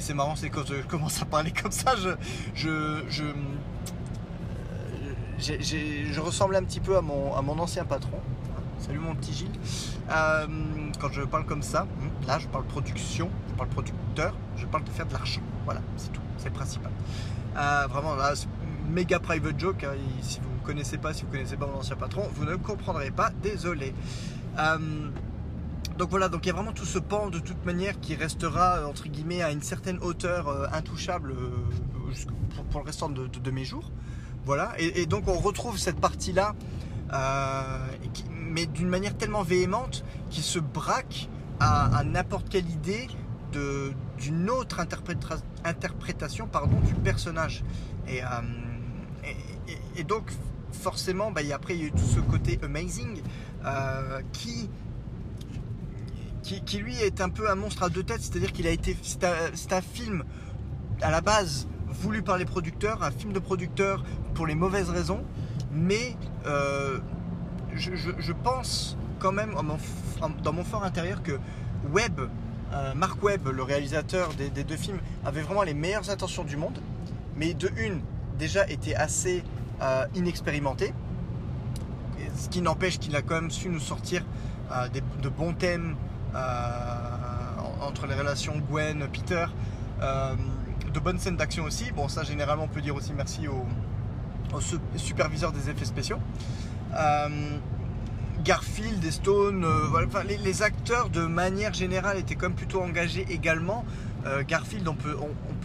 C'est 0.00 0.14
marrant, 0.14 0.34
c'est 0.34 0.50
quand 0.50 0.66
je 0.66 0.82
commence 0.86 1.22
à 1.22 1.24
parler 1.24 1.52
comme 1.52 1.72
ça, 1.72 1.94
je, 1.96 2.10
je, 2.54 3.02
je, 3.08 3.24
je 5.38 6.20
ressemble 6.20 6.56
un 6.56 6.64
petit 6.64 6.80
peu 6.80 6.96
à 6.96 7.00
mon, 7.00 7.34
à 7.34 7.42
mon 7.42 7.58
ancien 7.58 7.84
patron. 7.84 8.18
Salut 8.78 8.98
mon 8.98 9.14
petit 9.14 9.34
Gilles. 9.34 9.48
Euh, 10.10 10.46
quand 10.98 11.12
je 11.12 11.20
parle 11.22 11.44
comme 11.44 11.62
ça, 11.62 11.86
là 12.26 12.38
je 12.38 12.46
parle 12.48 12.64
production, 12.64 13.28
je 13.50 13.54
parle 13.54 13.68
producteur, 13.68 14.34
je 14.56 14.66
parle 14.66 14.84
de 14.84 14.90
faire 14.90 15.06
de 15.06 15.12
l'argent. 15.12 15.42
Voilà, 15.66 15.82
c'est 15.96 16.10
tout, 16.12 16.22
c'est 16.38 16.48
le 16.48 16.54
principal. 16.54 16.90
Euh, 17.56 17.86
vraiment, 17.88 18.14
là, 18.14 18.32
méga 18.88 19.18
private 19.18 19.60
joke. 19.60 19.84
Hein, 19.84 19.92
si 20.22 20.40
vous 20.40 20.48
ne 20.60 20.66
connaissez 20.66 20.96
pas, 20.96 21.12
si 21.12 21.22
vous 21.22 21.28
ne 21.28 21.32
connaissez 21.32 21.56
pas 21.56 21.66
mon 21.66 21.78
ancien 21.80 21.96
patron, 21.96 22.22
vous 22.34 22.46
ne 22.46 22.56
comprendrez 22.56 23.10
pas, 23.10 23.30
désolé. 23.42 23.94
Euh, 24.58 24.78
donc 25.98 26.10
voilà, 26.10 26.28
donc 26.28 26.44
il 26.44 26.48
y 26.48 26.50
a 26.50 26.54
vraiment 26.54 26.72
tout 26.72 26.86
ce 26.86 26.98
pan 26.98 27.28
de 27.28 27.38
toute 27.38 27.64
manière 27.64 28.00
qui 28.00 28.14
restera 28.14 28.78
euh, 28.78 28.86
entre 28.86 29.08
guillemets 29.08 29.42
à 29.42 29.50
une 29.50 29.62
certaine 29.62 29.98
hauteur 29.98 30.48
euh, 30.48 30.66
intouchable 30.72 31.32
euh, 31.32 31.50
pour, 32.70 32.80
le 32.80 32.86
restant 32.86 33.08
de, 33.08 33.50
mes 33.50 33.64
jours. 33.64 33.90
Voilà, 34.46 34.72
et, 34.78 35.04
donc 35.04 35.28
on 35.28 35.38
retrouve 35.38 35.76
cette 35.76 36.00
partie-là, 36.00 36.54
mais 38.34 38.64
d'une 38.64 38.88
manière 38.88 39.16
tellement 39.16 39.42
véhémente 39.42 40.02
qui 40.30 40.40
se 40.40 40.58
braque 40.58 41.28
à, 41.60 42.02
n'importe 42.04 42.48
quelle 42.48 42.68
idée 42.68 43.06
d'une 43.52 44.48
autre 44.48 44.80
interprétation 45.64 46.46
pardon, 46.46 46.80
du 46.80 46.94
personnage. 46.94 47.62
Et, 48.08 48.22
et, 49.96 50.04
donc 50.04 50.32
forcément, 50.72 51.30
bah, 51.30 51.42
après 51.52 51.76
il 51.76 51.80
y 51.80 51.84
a 51.84 51.86
eu 51.88 51.92
tout 51.92 51.98
ce 51.98 52.20
côté 52.20 52.58
amazing 52.62 53.20
qui 54.32 54.70
qui, 56.42 56.78
lui 56.78 56.96
est 56.96 57.20
un 57.20 57.28
peu 57.28 57.50
un 57.50 57.54
monstre 57.54 57.82
à 57.82 57.88
deux 57.88 58.02
têtes, 58.02 58.22
c'est-à-dire 58.22 58.52
qu'il 58.52 58.66
a 58.66 58.70
été, 58.70 58.96
c'est 59.02 59.72
un, 59.72 59.80
film 59.80 60.24
à 61.02 61.10
la 61.10 61.20
base 61.20 61.68
voulu 61.88 62.22
par 62.22 62.38
les 62.38 62.44
producteurs, 62.44 63.02
un 63.02 63.10
film 63.10 63.32
de 63.32 63.38
producteurs 63.38 64.04
pour 64.34 64.46
les 64.46 64.54
mauvaises 64.54 64.90
raisons, 64.90 65.24
mais 65.72 66.16
je, 67.74 68.32
pense 68.32 68.96
quand 69.18 69.32
même 69.32 69.54
dans 70.42 70.52
mon 70.52 70.64
fort 70.64 70.84
intérieur 70.84 71.22
que 71.22 71.38
Webb, 71.92 72.20
Mark 72.96 73.22
Webb, 73.22 73.48
le 73.48 73.62
réalisateur 73.62 74.30
des, 74.34 74.64
deux 74.64 74.76
films, 74.76 75.00
avait 75.24 75.42
vraiment 75.42 75.62
les 75.62 75.74
meilleures 75.74 76.10
intentions 76.10 76.44
du 76.44 76.56
monde, 76.56 76.78
mais 77.36 77.54
de 77.54 77.70
une, 77.76 78.00
déjà 78.38 78.66
était 78.68 78.94
assez 78.94 79.44
inexpérimenté, 80.14 80.94
ce 82.36 82.48
qui 82.48 82.62
n'empêche 82.62 82.98
qu'il 82.98 83.14
a 83.16 83.22
quand 83.22 83.34
même 83.34 83.50
su 83.50 83.68
nous 83.68 83.80
sortir 83.80 84.24
euh, 84.72 84.88
de 84.88 85.28
bons 85.28 85.52
thèmes 85.52 85.96
euh, 85.96 86.09
entre 86.34 88.06
les 88.06 88.14
relations 88.14 88.54
Gwen, 88.70 89.06
Peter, 89.12 89.46
euh, 90.00 90.34
de 90.92 91.00
bonnes 91.00 91.18
scènes 91.18 91.36
d'action 91.36 91.64
aussi. 91.64 91.90
Bon, 91.92 92.08
ça 92.08 92.22
généralement 92.22 92.64
on 92.64 92.68
peut 92.68 92.80
dire 92.80 92.94
aussi 92.94 93.12
merci 93.12 93.48
au, 93.48 93.64
superviseur 94.96 95.52
des 95.52 95.70
effets 95.70 95.84
spéciaux. 95.84 96.18
Garfield 98.42 99.04
et 99.04 99.10
Stone, 99.10 99.66
les, 100.26 100.62
acteurs 100.62 101.10
de 101.10 101.26
manière 101.26 101.74
générale 101.74 102.18
étaient 102.18 102.34
quand 102.34 102.48
même 102.48 102.56
plutôt 102.56 102.80
engagés 102.80 103.26
également. 103.30 103.84
Euh, 104.26 104.42
Garfield, 104.46 104.86
on 104.86 104.94
peut, 104.94 105.16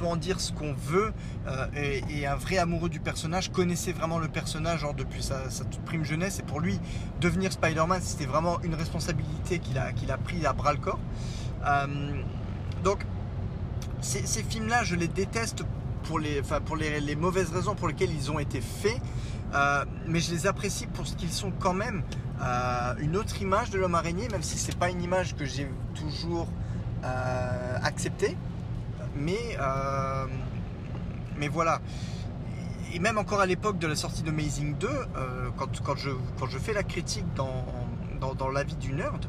en 0.06 0.16
dire 0.16 0.40
ce 0.40 0.52
qu'on 0.52 0.74
veut, 0.74 1.12
euh, 1.48 1.68
et, 1.76 2.26
un 2.26 2.36
vrai 2.36 2.58
amoureux 2.58 2.90
du 2.90 3.00
personnage, 3.00 3.52
connaissait 3.52 3.92
vraiment 3.92 4.20
le 4.20 4.28
personnage 4.28 4.86
depuis 4.98 5.24
sa, 5.24 5.44
toute 5.50 5.82
prime 5.82 6.06
jeunesse, 6.06 6.40
et 6.40 6.44
pour 6.44 6.60
lui, 6.60 6.80
devenir 7.20 7.52
Spider-Man, 7.52 8.00
c'était 8.02 8.26
vraiment 8.26 8.62
une 8.62 8.76
responsabilité 8.76 9.60
qu'il 9.60 9.78
a, 9.78 9.92
qu'il 9.92 10.12
a 10.12 10.18
pris 10.18 10.46
à 10.46 10.54
bras 10.54 10.74
le 10.74 10.80
corps. 10.80 11.00
Euh, 11.66 11.88
donc, 12.84 13.06
ces, 14.02 14.44
films-là, 14.44 14.84
je 14.84 14.96
les 14.96 15.08
déteste 15.08 15.64
pour, 16.04 16.20
les, 16.20 16.42
les, 17.02 17.16
mauvaises 17.16 17.52
raisons 17.52 17.74
pour 17.76 17.88
lesquelles 17.88 18.12
ils 18.12 18.32
ont 18.32 18.38
été 18.38 18.62
faits, 18.62 19.02
mais 20.08 20.20
je 20.20 20.32
les 20.32 20.46
apprécie 20.46 20.86
pour 20.86 21.08
ce 21.08 21.16
qu'ils 21.16 21.32
sont 21.32 21.52
quand 21.60 21.74
même. 21.74 22.04
une 23.02 23.18
autre 23.18 23.42
image 23.42 23.72
de 23.72 23.80
l'homme 23.80 23.96
araignée, 23.96 24.28
même 24.30 24.44
si 24.44 24.60
c'est 24.60 24.78
pas 24.78 24.92
une 24.92 25.02
image 25.02 25.36
que 25.36 25.46
j'ai 25.46 25.68
toujours 25.96 26.48
euh, 27.06 27.78
accepté. 27.84 28.36
Mais, 29.16 29.58
euh, 29.60 30.26
mais 31.38 31.48
voilà. 31.48 31.80
Et 32.94 33.00
même 33.00 33.18
encore 33.18 33.42
à 33.42 33.46
l'époque 33.46 33.78
de 33.78 33.88
la 33.88 33.96
sortie 33.96 34.24
de 34.24 34.30
Amazing 34.30 34.76
2, 34.78 34.88
euh, 34.88 35.50
quand, 35.58 35.82
quand, 35.82 35.96
je, 35.96 36.10
quand 36.40 36.48
je 36.48 36.58
fais 36.58 36.74
la 36.74 36.84
critique 36.84 37.26
dans, 37.36 37.66
dans, 38.34 38.50
la 38.50 38.64
vie 38.64 38.76
du 38.76 38.94
nerd, 38.94 39.26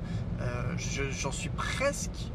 j'en 1.10 1.32
suis 1.32 1.50
presque. 1.50 2.32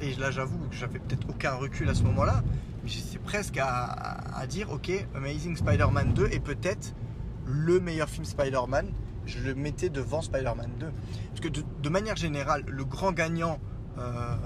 et 0.00 0.14
là, 0.14 0.30
j'avoue 0.30 0.58
que 0.68 0.76
j'avais 0.76 0.98
peut-être 0.98 1.28
aucun 1.28 1.54
recul 1.54 1.88
à 1.88 1.94
ce 1.94 2.02
moment-là, 2.04 2.42
mais 2.82 2.88
j'étais 2.88 3.18
presque 3.18 3.58
à, 3.58 4.46
dire 4.46 4.70
ok, 4.70 4.90
Amazing 5.14 5.56
Spider-Man 5.56 6.12
2 6.14 6.26
est 6.26 6.40
peut-être 6.40 6.94
le 7.44 7.80
meilleur 7.80 8.08
film 8.08 8.24
Spider-Man. 8.24 8.92
Je 9.26 9.40
le 9.40 9.54
mettais 9.54 9.88
devant 9.88 10.22
Spider-Man 10.22 10.70
2. 10.78 10.86
Parce 11.30 11.40
que 11.40 11.48
de, 11.48 11.88
manière 11.88 12.16
générale, 12.16 12.64
le 12.66 12.84
grand 12.84 13.12
gagnant 13.12 13.58
euh, 13.98 14.36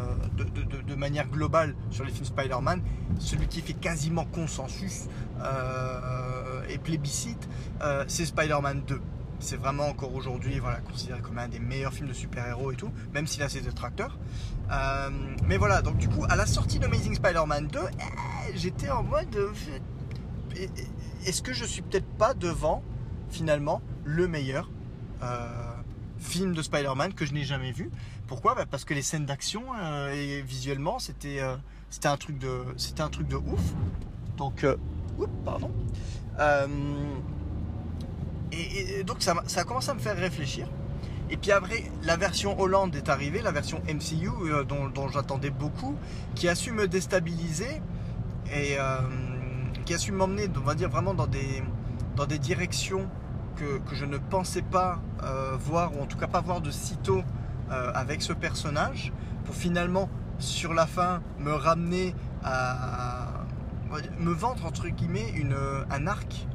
de, 0.86 0.94
manière 0.94 1.26
globale 1.28 1.74
sur 1.90 2.04
les 2.04 2.12
films 2.12 2.26
Spider-Man, 2.26 2.80
celui 3.18 3.46
qui 3.48 3.60
fait 3.60 3.72
quasiment 3.72 4.24
consensus 4.24 5.06
euh, 5.40 6.62
et 6.68 6.78
plébiscite, 6.78 7.48
euh, 7.82 8.04
c'est 8.06 8.24
Spider-Man 8.26 8.82
2. 8.86 9.00
C'est 9.40 9.56
vraiment 9.56 9.88
encore 9.88 10.14
aujourd'hui 10.14 10.58
voilà, 10.58 10.78
considéré 10.78 11.20
comme 11.20 11.38
un 11.38 11.48
des 11.48 11.58
meilleurs 11.58 11.92
films 11.92 12.08
de 12.08 12.12
super-héros 12.12 12.72
et 12.72 12.76
tout, 12.76 12.90
même 13.12 13.26
s'il 13.26 13.42
a 13.42 13.48
ses 13.48 13.60
détracteurs. 13.60 14.16
mais 15.48 15.56
voilà, 15.56 15.82
donc 15.82 15.96
du 15.96 16.08
coup, 16.08 16.24
à 16.28 16.36
la 16.36 16.46
sortie 16.46 16.78
d'Amazing 16.78 17.14
Spider-Man 17.14 17.66
2, 17.66 17.80
eh, 17.80 18.56
j'étais 18.56 18.90
en 18.90 19.02
mode. 19.02 19.36
Est-ce 21.26 21.42
que 21.42 21.52
je 21.52 21.64
suis 21.64 21.82
peut-être 21.82 22.06
pas 22.18 22.34
devant, 22.34 22.82
finalement, 23.30 23.82
le 24.04 24.28
meilleur 24.28 24.70
film 26.22 26.54
de 26.54 26.62
Spider-Man 26.62 27.12
que 27.14 27.26
je 27.26 27.34
n'ai 27.34 27.44
jamais 27.44 27.72
vu 27.72 27.90
pourquoi? 28.32 28.54
Bah, 28.54 28.64
Parce 28.70 28.86
que 28.86 28.94
les 28.94 29.02
scènes 29.02 29.26
d'action 29.26 29.62
euh, 29.78 30.10
et 30.14 30.40
visuellement 30.40 30.98
c'était 30.98 31.40
euh, 31.40 31.54
c'était 31.90 32.08
un 32.08 32.16
truc 32.16 32.38
de 32.38 32.64
un 32.98 33.08
truc 33.10 33.28
de 33.28 33.36
ouf. 33.36 33.60
Donc 34.38 34.64
euh, 34.64 34.76
pardon. 35.44 35.70
Et, 38.52 39.04
donc 39.04 39.16
ça, 39.20 39.34
ça, 39.46 39.60
a 39.60 39.64
commencé 39.64 39.90
à 39.90 39.94
me 39.94 39.98
faire 39.98 40.16
réfléchir. 40.16 40.66
Et 41.28 41.36
puis 41.36 41.52
après, 41.52 41.84
la 42.04 42.16
version 42.16 42.58
Hollande 42.58 42.96
est 42.96 43.10
arrivée, 43.10 43.42
la 43.42 43.52
version 43.52 43.82
MCU 43.86 44.30
dont, 44.66 45.08
j'attendais 45.08 45.50
beaucoup, 45.50 45.94
qui 46.34 46.48
a 46.48 46.54
su 46.54 46.72
me 46.72 46.88
déstabiliser 46.88 47.82
et 48.50 48.76
qui 49.84 49.94
a 49.94 49.98
su 49.98 50.12
m'emmener, 50.12 50.48
on 50.56 50.60
va 50.60 50.74
dire, 50.74 50.90
vraiment 50.90 51.14
dans 51.14 51.26
des, 51.26 51.62
dans 52.16 52.26
des 52.26 52.38
directions 52.38 53.08
que, 53.56 53.94
je 53.94 54.04
ne 54.04 54.18
pensais 54.18 54.62
pas 54.62 55.00
voir, 55.58 55.96
ou 55.96 56.02
en 56.02 56.06
tout 56.06 56.18
cas 56.18 56.26
pas 56.26 56.40
voir 56.40 56.60
de 56.60 56.70
sitôt 56.70 57.22
euh, 57.72 57.90
avec 57.94 58.20
ce 58.20 58.34
personnage 58.34 59.14
pour 59.44 59.54
finalement 59.54 60.10
sur 60.38 60.74
la 60.74 60.86
fin 60.86 61.22
me 61.38 61.52
ramener 61.52 62.14
à, 62.44 63.46
me 64.18 64.32
vendre 64.32 64.66
entre 64.66 64.88
guillemets 64.88 65.30
une, 65.34 65.56
un 65.90 66.06
arc 66.06 66.46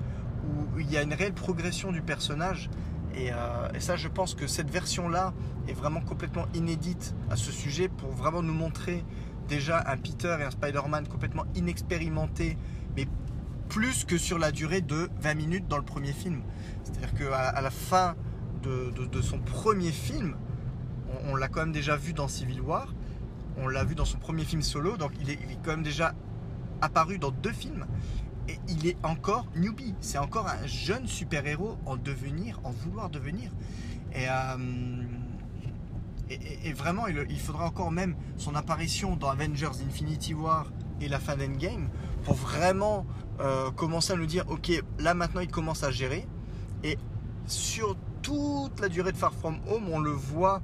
où 0.43 0.79
il 0.79 0.91
y 0.91 0.97
a 0.97 1.01
une 1.01 1.13
réelle 1.13 1.33
progression 1.33 1.91
du 1.91 2.03
personnage. 2.03 2.69
Et, 3.15 3.31
euh, 3.31 3.69
et, 3.73 3.79
ça 3.79 3.95
je 3.95 4.07
pense 4.09 4.35
que 4.35 4.45
cette 4.45 4.69
version 4.69 5.09
là 5.09 5.33
est 5.67 5.73
vraiment 5.73 6.01
complètement 6.01 6.45
inédite 6.53 7.15
à 7.31 7.35
ce 7.35 7.51
sujet 7.51 7.87
pour 7.87 8.11
vraiment 8.11 8.43
nous 8.43 8.53
montrer 8.53 9.03
déjà 9.47 9.83
un 9.87 9.97
Peter 9.97 10.37
et 10.39 10.43
un 10.43 10.51
Spider-Man 10.51 11.07
complètement 11.07 11.45
inexpérimentés 11.55 12.57
mais 12.95 13.07
plus 13.69 14.05
que 14.05 14.17
sur 14.17 14.37
la 14.37 14.51
durée 14.51 14.81
de 14.81 15.09
20 15.19 15.33
minutes 15.33 15.67
dans 15.67 15.77
le 15.77 15.83
premier 15.83 16.13
film 16.13 16.41
c'est 16.83 16.97
à 16.97 17.07
dire 17.07 17.13
qu'à 17.13 17.37
à 17.37 17.61
la 17.61 17.71
fin 17.71 18.15
de, 18.63 19.21
son 19.21 19.39
premier 19.39 19.91
film 19.91 20.35
on, 21.25 21.35
l'a 21.35 21.47
quand 21.47 21.61
même 21.61 21.71
déjà 21.71 21.95
vu 21.95 22.13
dans 22.13 22.27
Civil 22.27 22.61
War, 22.61 22.93
on 23.57 23.67
l'a 23.67 23.83
vu 23.83 23.95
dans 23.95 24.05
son 24.05 24.17
premier 24.17 24.43
film 24.43 24.61
solo, 24.61 24.97
donc 24.97 25.11
il 25.21 25.29
est, 25.29 25.39
quand 25.63 25.71
même 25.71 25.83
déjà 25.83 26.13
apparu 26.81 27.17
dans 27.17 27.31
deux 27.31 27.51
films. 27.51 27.85
Et 28.47 28.59
il 28.69 28.87
est 28.87 28.97
encore 29.03 29.47
newbie, 29.55 29.95
c'est 29.99 30.17
encore 30.17 30.47
un 30.47 30.65
jeune 30.65 31.07
super-héros 31.07 31.77
en 31.85 31.97
devenir, 31.97 32.59
en 32.63 32.71
vouloir 32.71 33.09
devenir. 33.09 33.51
Et, 34.13 34.27
euh, 34.29 34.57
vraiment, 36.75 37.07
il, 37.07 37.39
faudra 37.39 37.65
encore 37.65 37.91
même 37.91 38.15
son 38.37 38.55
apparition 38.55 39.15
dans 39.15 39.29
Avengers 39.29 39.81
Infinity 39.85 40.33
War 40.33 40.71
et 41.01 41.09
la 41.09 41.19
fin 41.19 41.35
d'Endgame 41.35 41.89
pour 42.23 42.35
vraiment 42.35 43.05
euh, 43.39 43.69
commencer 43.71 44.13
à 44.13 44.15
nous 44.15 44.25
dire, 44.25 44.45
ok, 44.49 44.71
là 44.99 45.13
maintenant 45.13 45.41
il 45.41 45.49
commence 45.49 45.83
à 45.83 45.91
gérer. 45.91 46.27
Et 46.83 46.97
sur 47.45 47.95
toute 48.21 48.79
la 48.79 48.89
durée 48.89 49.11
de 49.11 49.17
Far 49.17 49.33
From 49.33 49.59
Home, 49.69 49.89
on 49.89 49.99
le 49.99 50.11
voit 50.11 50.61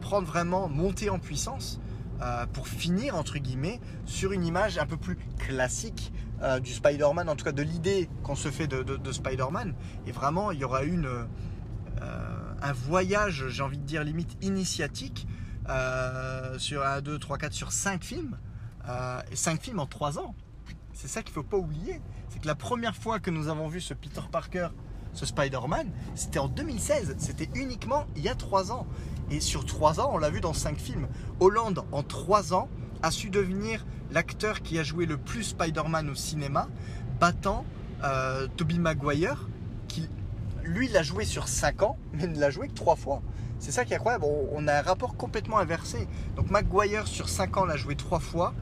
prendre 0.00 0.26
vraiment, 0.26 0.68
monter 0.68 1.10
en 1.10 1.18
puissance 1.18 1.80
euh, 2.22 2.46
pour 2.46 2.66
finir, 2.66 3.16
entre 3.16 3.38
guillemets, 3.38 3.80
sur 4.06 4.32
une 4.32 4.44
image 4.44 4.78
un 4.78 4.86
peu 4.86 4.96
plus 4.96 5.18
classique 5.38 6.12
euh, 6.42 6.60
du 6.60 6.72
Spider-Man, 6.72 7.28
en 7.28 7.36
tout 7.36 7.44
cas 7.44 7.52
de 7.52 7.62
l'idée 7.62 8.08
qu'on 8.22 8.36
se 8.36 8.50
fait 8.50 8.66
de, 8.66 9.12
Spider-Man. 9.12 9.74
Et 10.06 10.12
vraiment, 10.12 10.50
il 10.50 10.58
y 10.58 10.64
aura 10.64 10.82
une, 10.82 11.08
un 12.62 12.72
voyage, 12.72 13.48
j'ai 13.48 13.62
envie 13.62 13.78
de 13.78 13.84
dire 13.84 14.02
limite 14.04 14.36
initiatique, 14.42 15.26
sur 16.58 16.84
1, 16.84 17.00
2, 17.00 17.18
3, 17.18 17.38
4, 17.38 17.52
sur 17.52 17.72
5 17.72 18.02
films. 18.04 18.38
et 19.30 19.36
5 19.36 19.60
films 19.60 19.78
en 19.78 19.86
3 19.86 20.18
ans. 20.18 20.34
C'est 20.94 21.08
ça 21.08 21.22
qu'il 21.22 21.32
ne 21.32 21.42
faut 21.42 21.48
pas 21.48 21.56
oublier. 21.56 22.00
C'est 22.28 22.40
que 22.40 22.46
la 22.46 22.54
première 22.54 22.94
fois 22.94 23.18
que 23.18 23.30
nous 23.30 23.48
avons 23.48 23.66
vu 23.66 23.80
ce 23.80 23.94
Peter 23.94 24.20
Parker 24.30 24.68
ce 25.12 25.26
Spider-Man, 25.26 25.88
c'était 26.14 26.38
en 26.38 26.48
2016. 26.48 27.16
C'était 27.18 27.48
uniquement 27.54 28.06
il 28.16 28.22
y 28.22 28.28
a 28.28 28.34
3 28.34 28.72
ans. 28.72 28.86
Et 29.30 29.40
sur 29.40 29.64
trois 29.64 30.00
ans, 30.00 30.10
on 30.12 30.18
l'a 30.18 30.28
vu 30.28 30.40
dans 30.40 30.52
cinq 30.52 30.76
films. 30.76 31.08
Hollande, 31.40 31.84
en 31.92 32.02
trois 32.02 32.52
ans, 32.52 32.68
a 33.02 33.10
su 33.10 33.30
devenir 33.30 33.86
l'acteur 34.10 34.60
qui 34.62 34.78
a 34.78 34.82
joué 34.82 35.06
le 35.06 35.16
plus 35.16 35.44
Spider-Man 35.44 36.10
au 36.10 36.14
cinéma, 36.14 36.68
battant 37.20 37.64
euh, 38.02 38.46
Tobey 38.56 38.78
Maguire, 38.78 39.48
qui 39.88 40.08
lui 40.62 40.88
l'a 40.88 41.02
joué 41.02 41.24
sur 41.24 41.48
cinq 41.48 41.82
ans, 41.82 41.96
mais 42.12 42.26
ne 42.26 42.38
l'a 42.38 42.50
joué 42.50 42.68
que 42.68 42.74
trois 42.74 42.96
fois. 42.96 43.22
C'est 43.58 43.72
ça 43.72 43.84
qui 43.84 43.94
est 43.94 43.96
incroyable. 43.96 44.26
On 44.52 44.68
a 44.68 44.74
un 44.74 44.82
rapport 44.82 45.16
complètement 45.16 45.58
inversé. 45.58 46.06
Donc 46.36 46.50
Maguire 46.50 47.06
sur 47.06 47.28
cinq 47.28 47.56
ans 47.56 47.64
l'a 47.64 47.76
joué 47.76 47.96
trois 47.96 48.20
fois, 48.20 48.52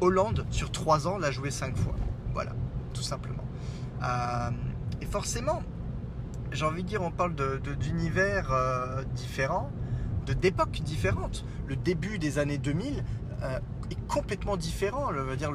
Hollande 0.00 0.46
sur 0.50 0.70
trois 0.70 1.08
ans 1.08 1.18
l'a 1.18 1.30
joué 1.30 1.50
cinq 1.50 1.76
fois. 1.76 1.94
Voilà, 2.32 2.52
tout 2.92 3.02
simplement. 3.02 3.44
Euh, 4.02 4.50
et 5.00 5.06
forcément, 5.06 5.62
j'ai 6.52 6.64
envie 6.64 6.82
de 6.82 6.88
dire, 6.88 7.02
on 7.02 7.10
parle 7.10 7.34
d'univers 7.80 8.48
de, 8.48 8.52
euh, 8.52 9.04
différents 9.14 9.70
d'époques 10.26 10.80
différentes. 10.82 11.44
Le 11.68 11.76
début 11.76 12.18
des 12.18 12.40
années 12.40 12.58
2000 12.58 13.04
euh, 13.42 13.58
est 13.90 14.08
complètement 14.08 14.56
différent. 14.56 15.10
Le, 15.12 15.36
dire, 15.36 15.52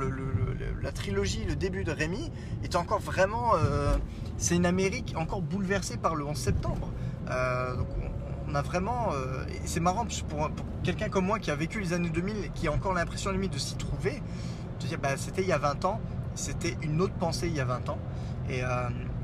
la 0.81 0.91
trilogie, 0.93 1.43
le 1.43 1.57
début 1.57 1.83
de 1.83 1.91
Rémi 1.91 2.31
est 2.63 2.77
encore 2.77 2.99
vraiment. 2.99 3.51
C'est 4.37 4.55
une 4.55 4.65
Amérique 4.65 5.13
encore 5.17 5.41
bouleversée 5.41 5.97
par 5.97 6.15
le 6.15 6.23
11 6.23 6.37
septembre. 6.37 6.89
A 8.53 8.61
vraiment. 8.61 9.09
c'est 9.65 9.79
marrant 9.79 10.05
pour, 10.27 10.49
pour 10.49 10.65
quelqu'un 10.83 11.09
comme 11.09 11.25
moi 11.25 11.39
qui 11.39 11.51
a 11.51 11.55
vécu 11.55 11.79
les 11.79 11.93
années 11.93 12.09
2000 12.09 12.45
et 12.45 12.49
qui 12.49 12.67
a 12.67 12.71
encore 12.71 12.93
l'impression 12.93 13.31
limite 13.31 13.53
de 13.53 13.59
s'y 13.59 13.75
trouver. 13.75 14.21
De 14.79 14.95
bah, 14.97 15.15
c'était 15.15 15.41
il 15.41 15.47
y 15.47 15.53
a 15.53 15.57
20 15.57 15.85
ans, 15.85 16.01
c'était 16.35 16.77
une 16.81 17.01
autre 17.01 17.13
pensée 17.13 17.47
il 17.47 17.55
y 17.55 17.59
a 17.59 17.65
20 17.65 17.89
ans. 17.89 17.99
Et, 18.49 18.61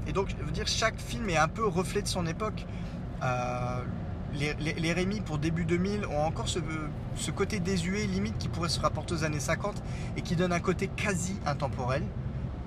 et 0.07 0.13
donc, 0.13 0.29
je 0.29 0.43
veux 0.43 0.51
dire, 0.51 0.67
chaque 0.67 0.99
film 0.99 1.29
est 1.29 1.37
un 1.37 1.47
peu 1.47 1.65
reflet 1.65 2.01
de 2.01 2.07
son 2.07 2.25
époque. 2.25 2.65
les, 4.33 4.53
les, 4.53 4.93
Rémi 4.93 5.21
pour 5.21 5.37
début 5.39 5.65
2000 5.65 6.05
ont 6.05 6.23
encore 6.23 6.47
ce, 6.47 6.59
ce, 7.15 7.31
côté 7.31 7.59
désuet, 7.59 8.05
limite, 8.05 8.37
qui 8.37 8.47
pourrait 8.47 8.69
se 8.69 8.79
rapporter 8.79 9.15
aux 9.15 9.23
années 9.23 9.39
50 9.39 9.83
et 10.15 10.21
qui 10.21 10.35
donne 10.35 10.53
un 10.53 10.59
côté 10.59 10.87
quasi 10.87 11.39
intemporel 11.45 12.03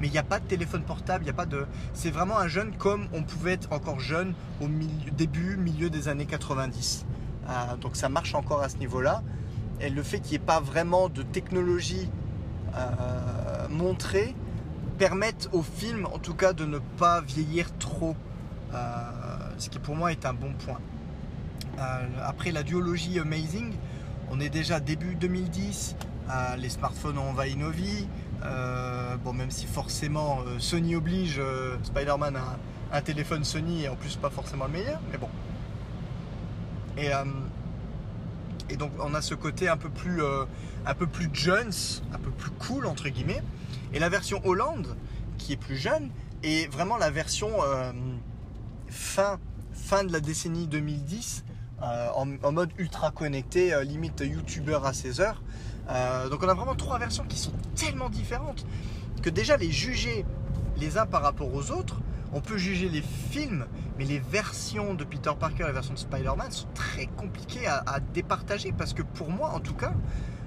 mais 0.00 0.08
il 0.08 0.12
n'y 0.12 0.18
a 0.18 0.22
pas 0.22 0.40
de 0.40 0.46
téléphone 0.46 0.82
portable, 0.82 1.24
il 1.24 1.26
y 1.26 1.30
a 1.30 1.34
pas 1.34 1.46
de. 1.46 1.66
C'est 1.92 2.10
vraiment 2.10 2.38
un 2.38 2.48
jeune 2.48 2.74
comme 2.76 3.06
on 3.12 3.22
pouvait 3.22 3.52
être 3.52 3.72
encore 3.72 4.00
jeune 4.00 4.34
au 4.60 4.66
milieu, 4.66 5.10
début, 5.12 5.56
milieu 5.56 5.90
des 5.90 6.08
années 6.08 6.26
90. 6.26 7.04
Euh, 7.48 7.76
donc 7.76 7.96
ça 7.96 8.08
marche 8.08 8.34
encore 8.34 8.62
à 8.62 8.68
ce 8.70 8.78
niveau-là. 8.78 9.22
Et 9.80 9.90
le 9.90 10.02
fait 10.02 10.20
qu'il 10.20 10.32
n'y 10.32 10.36
ait 10.36 10.46
pas 10.46 10.60
vraiment 10.60 11.08
de 11.08 11.22
technologie 11.22 12.10
euh, 12.76 13.68
montrée 13.68 14.34
permettent 14.98 15.48
au 15.52 15.62
film, 15.62 16.06
en 16.06 16.18
tout 16.18 16.34
cas, 16.34 16.52
de 16.52 16.64
ne 16.64 16.78
pas 16.78 17.20
vieillir 17.20 17.76
trop. 17.78 18.16
Euh, 18.74 18.76
ce 19.58 19.68
qui 19.68 19.78
pour 19.78 19.96
moi 19.96 20.12
est 20.12 20.24
un 20.24 20.32
bon 20.34 20.52
point. 20.64 20.80
après 22.24 22.52
la 22.52 22.62
duologie 22.62 23.18
Amazing, 23.18 23.72
on 24.30 24.40
est 24.40 24.50
déjà 24.50 24.80
début 24.80 25.14
2010. 25.14 25.96
les 26.58 26.68
smartphones 26.70 27.18
ont 27.18 27.30
envahi 27.30 27.56
nos 27.56 27.70
vies. 27.70 28.06
Euh, 28.42 29.16
bon, 29.16 29.32
même 29.32 29.50
si 29.50 29.66
forcément 29.66 30.40
euh, 30.46 30.58
Sony 30.58 30.96
oblige, 30.96 31.38
euh, 31.38 31.76
Spider-Man 31.82 32.36
a 32.36 32.58
un, 32.96 33.02
téléphone 33.02 33.44
Sony 33.44 33.84
et 33.84 33.88
en 33.88 33.96
plus 33.96 34.16
pas 34.16 34.30
forcément 34.30 34.64
le 34.66 34.72
meilleur, 34.72 35.00
mais 35.10 35.18
bon. 35.18 35.28
Et, 36.96 37.10
donc 38.76 38.92
on 39.00 39.14
a 39.14 39.22
ce 39.22 39.34
côté 39.34 39.68
un 39.68 39.76
peu 39.76 39.88
plus, 39.88 40.22
un 40.86 40.94
peu 40.94 41.06
plus 41.06 41.28
Jones, 41.32 41.72
un 42.12 42.18
peu 42.18 42.30
plus 42.30 42.50
cool 42.50 42.86
entre 42.86 43.08
guillemets. 43.08 43.42
Et 43.92 43.98
la 43.98 44.08
version 44.08 44.40
Hollande, 44.44 44.96
qui 45.38 45.54
est 45.54 45.56
plus 45.56 45.76
jeune, 45.76 46.10
est 46.42 46.70
vraiment 46.70 46.96
la 46.96 47.10
version 47.10 47.50
fin, 48.90 49.38
de 50.04 50.12
la 50.12 50.20
décennie 50.20 50.66
2010, 50.66 51.44
en, 51.80 52.28
en, 52.42 52.52
mode 52.52 52.70
ultra 52.78 53.10
connecté, 53.10 53.74
limite 53.84 54.20
youtubeur 54.20 54.84
à 54.84 54.92
16 54.92 55.20
heures. 55.20 55.42
Euh, 55.88 56.28
donc 56.28 56.42
on 56.42 56.48
a 56.48 56.54
vraiment 56.54 56.74
trois 56.74 56.98
versions 56.98 57.24
qui 57.28 57.38
sont 57.38 57.52
tellement 57.74 58.10
différentes 58.10 58.64
que 59.22 59.30
déjà 59.30 59.56
les 59.56 59.70
juger 59.70 60.24
les 60.78 60.98
uns 60.98 61.06
par 61.06 61.22
rapport 61.22 61.52
aux 61.52 61.70
autres, 61.72 62.00
on 62.32 62.40
peut 62.40 62.56
juger 62.56 62.88
les 62.88 63.02
films, 63.02 63.66
mais 63.98 64.04
les 64.04 64.18
versions 64.18 64.94
de 64.94 65.04
Peter 65.04 65.32
Parker 65.38 65.64
et 65.64 65.66
la 65.66 65.72
version 65.72 65.94
de 65.94 65.98
Spider-Man 65.98 66.50
sont 66.50 66.68
très 66.74 67.06
compliquées 67.06 67.66
à, 67.66 68.00
départager 68.14 68.72
parce 68.72 68.94
que 68.94 69.02
pour 69.02 69.30
moi 69.30 69.50
en 69.50 69.60
tout 69.60 69.74
cas, 69.74 69.92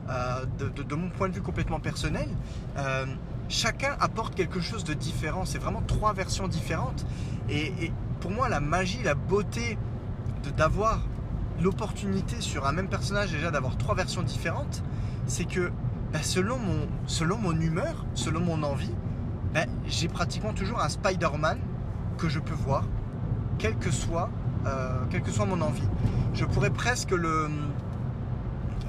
euh, 0.09 0.45
de, 0.57 0.95
mon 0.95 1.09
point 1.09 1.29
de 1.29 1.33
vue 1.33 1.41
complètement 1.41 1.79
personnel, 1.79 2.27
euh, 2.77 3.05
chacun 3.47 3.95
apporte 3.99 4.35
quelque 4.35 4.59
chose 4.59 4.83
de 4.83 4.93
différent. 4.93 5.45
C'est 5.45 5.59
vraiment 5.59 5.81
trois 5.81 6.13
versions 6.13 6.47
différentes. 6.47 7.05
Et, 7.49 7.91
pour 8.19 8.31
moi, 8.31 8.47
la 8.47 8.61
magie, 8.61 9.03
la 9.03 9.15
beauté 9.15 9.77
d'avoir 10.57 11.01
l'opportunité 11.61 12.39
sur 12.39 12.65
un 12.65 12.71
même 12.71 12.87
personnage 12.87 13.31
déjà 13.31 13.51
d'avoir 13.51 13.77
trois 13.77 13.95
versions 13.95 14.23
différentes, 14.23 14.81
c'est 15.25 15.45
que 15.45 15.71
bah, 16.11 16.19
selon, 16.21 16.57
mon, 16.59 17.59
humeur, 17.59 18.05
selon 18.13 18.39
mon 18.39 18.61
envie, 18.63 18.93
bah, 19.53 19.65
j'ai 19.87 20.07
pratiquement 20.07 20.53
toujours 20.53 20.79
un 20.79 20.89
Spider-Man 20.89 21.57
que 22.17 22.29
je 22.29 22.39
peux 22.39 22.53
voir, 22.53 22.83
quelle 23.57 23.75
que, 23.77 23.91
soit, 23.91 24.29
euh, 24.67 25.05
quelle 25.09 25.23
que 25.23 25.31
soit 25.31 25.45
mon 25.45 25.61
envie. 25.61 25.87
Je 26.33 26.45
pourrais 26.45 26.69
presque 26.69 27.15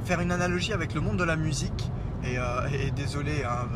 faire 0.05 0.21
une 0.21 0.33
analogie 0.33 0.73
avec 0.73 0.95
le 0.95 1.01
monde 1.01 1.17
de 1.17 1.25
la 1.25 1.37
musique. 1.37 1.91
Et, 2.25 2.39
euh, 2.39 2.69
désolé, 2.95 3.43
hein, 3.45 3.69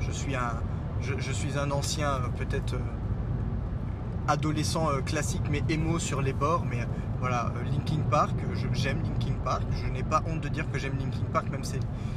je, 0.00 0.10
suis 0.10 0.34
un, 0.34 0.60
suis 1.00 1.58
un 1.58 1.70
ancien, 1.70 2.20
peut-être 2.36 2.74
euh, 2.74 4.28
adolescent 4.28 4.88
classique, 5.06 5.42
mais 5.50 5.62
émo 5.68 6.00
sur 6.00 6.20
les 6.20 6.32
bords. 6.32 6.64
Mais 6.68 6.86
voilà, 7.22 7.52
euh, 7.56 7.62
Linkin 7.70 8.02
Park, 8.10 8.34
j'aime 8.72 9.00
Linkin 9.04 9.34
Park, 9.44 9.62
je 9.80 9.88
n'ai 9.88 10.02
pas 10.02 10.24
honte 10.26 10.40
de 10.40 10.48
dire 10.48 10.68
que 10.72 10.78
j'aime 10.80 10.98
Linkin 10.98 11.22
Park, 11.32 11.48
même 11.50 11.62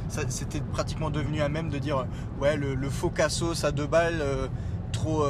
c'était 0.08 0.60
pratiquement 0.60 1.10
devenu 1.10 1.40
un 1.42 1.48
même 1.48 1.70
de 1.70 1.78
dire 1.78 1.98
euh, 1.98 2.40
ouais 2.40 2.56
le, 2.56 2.90
faux 2.90 3.10
cassos 3.10 3.64
à 3.64 3.70
deux 3.70 3.86
balles, 3.86 4.18
euh, 4.20 4.48
trop, 4.90 5.24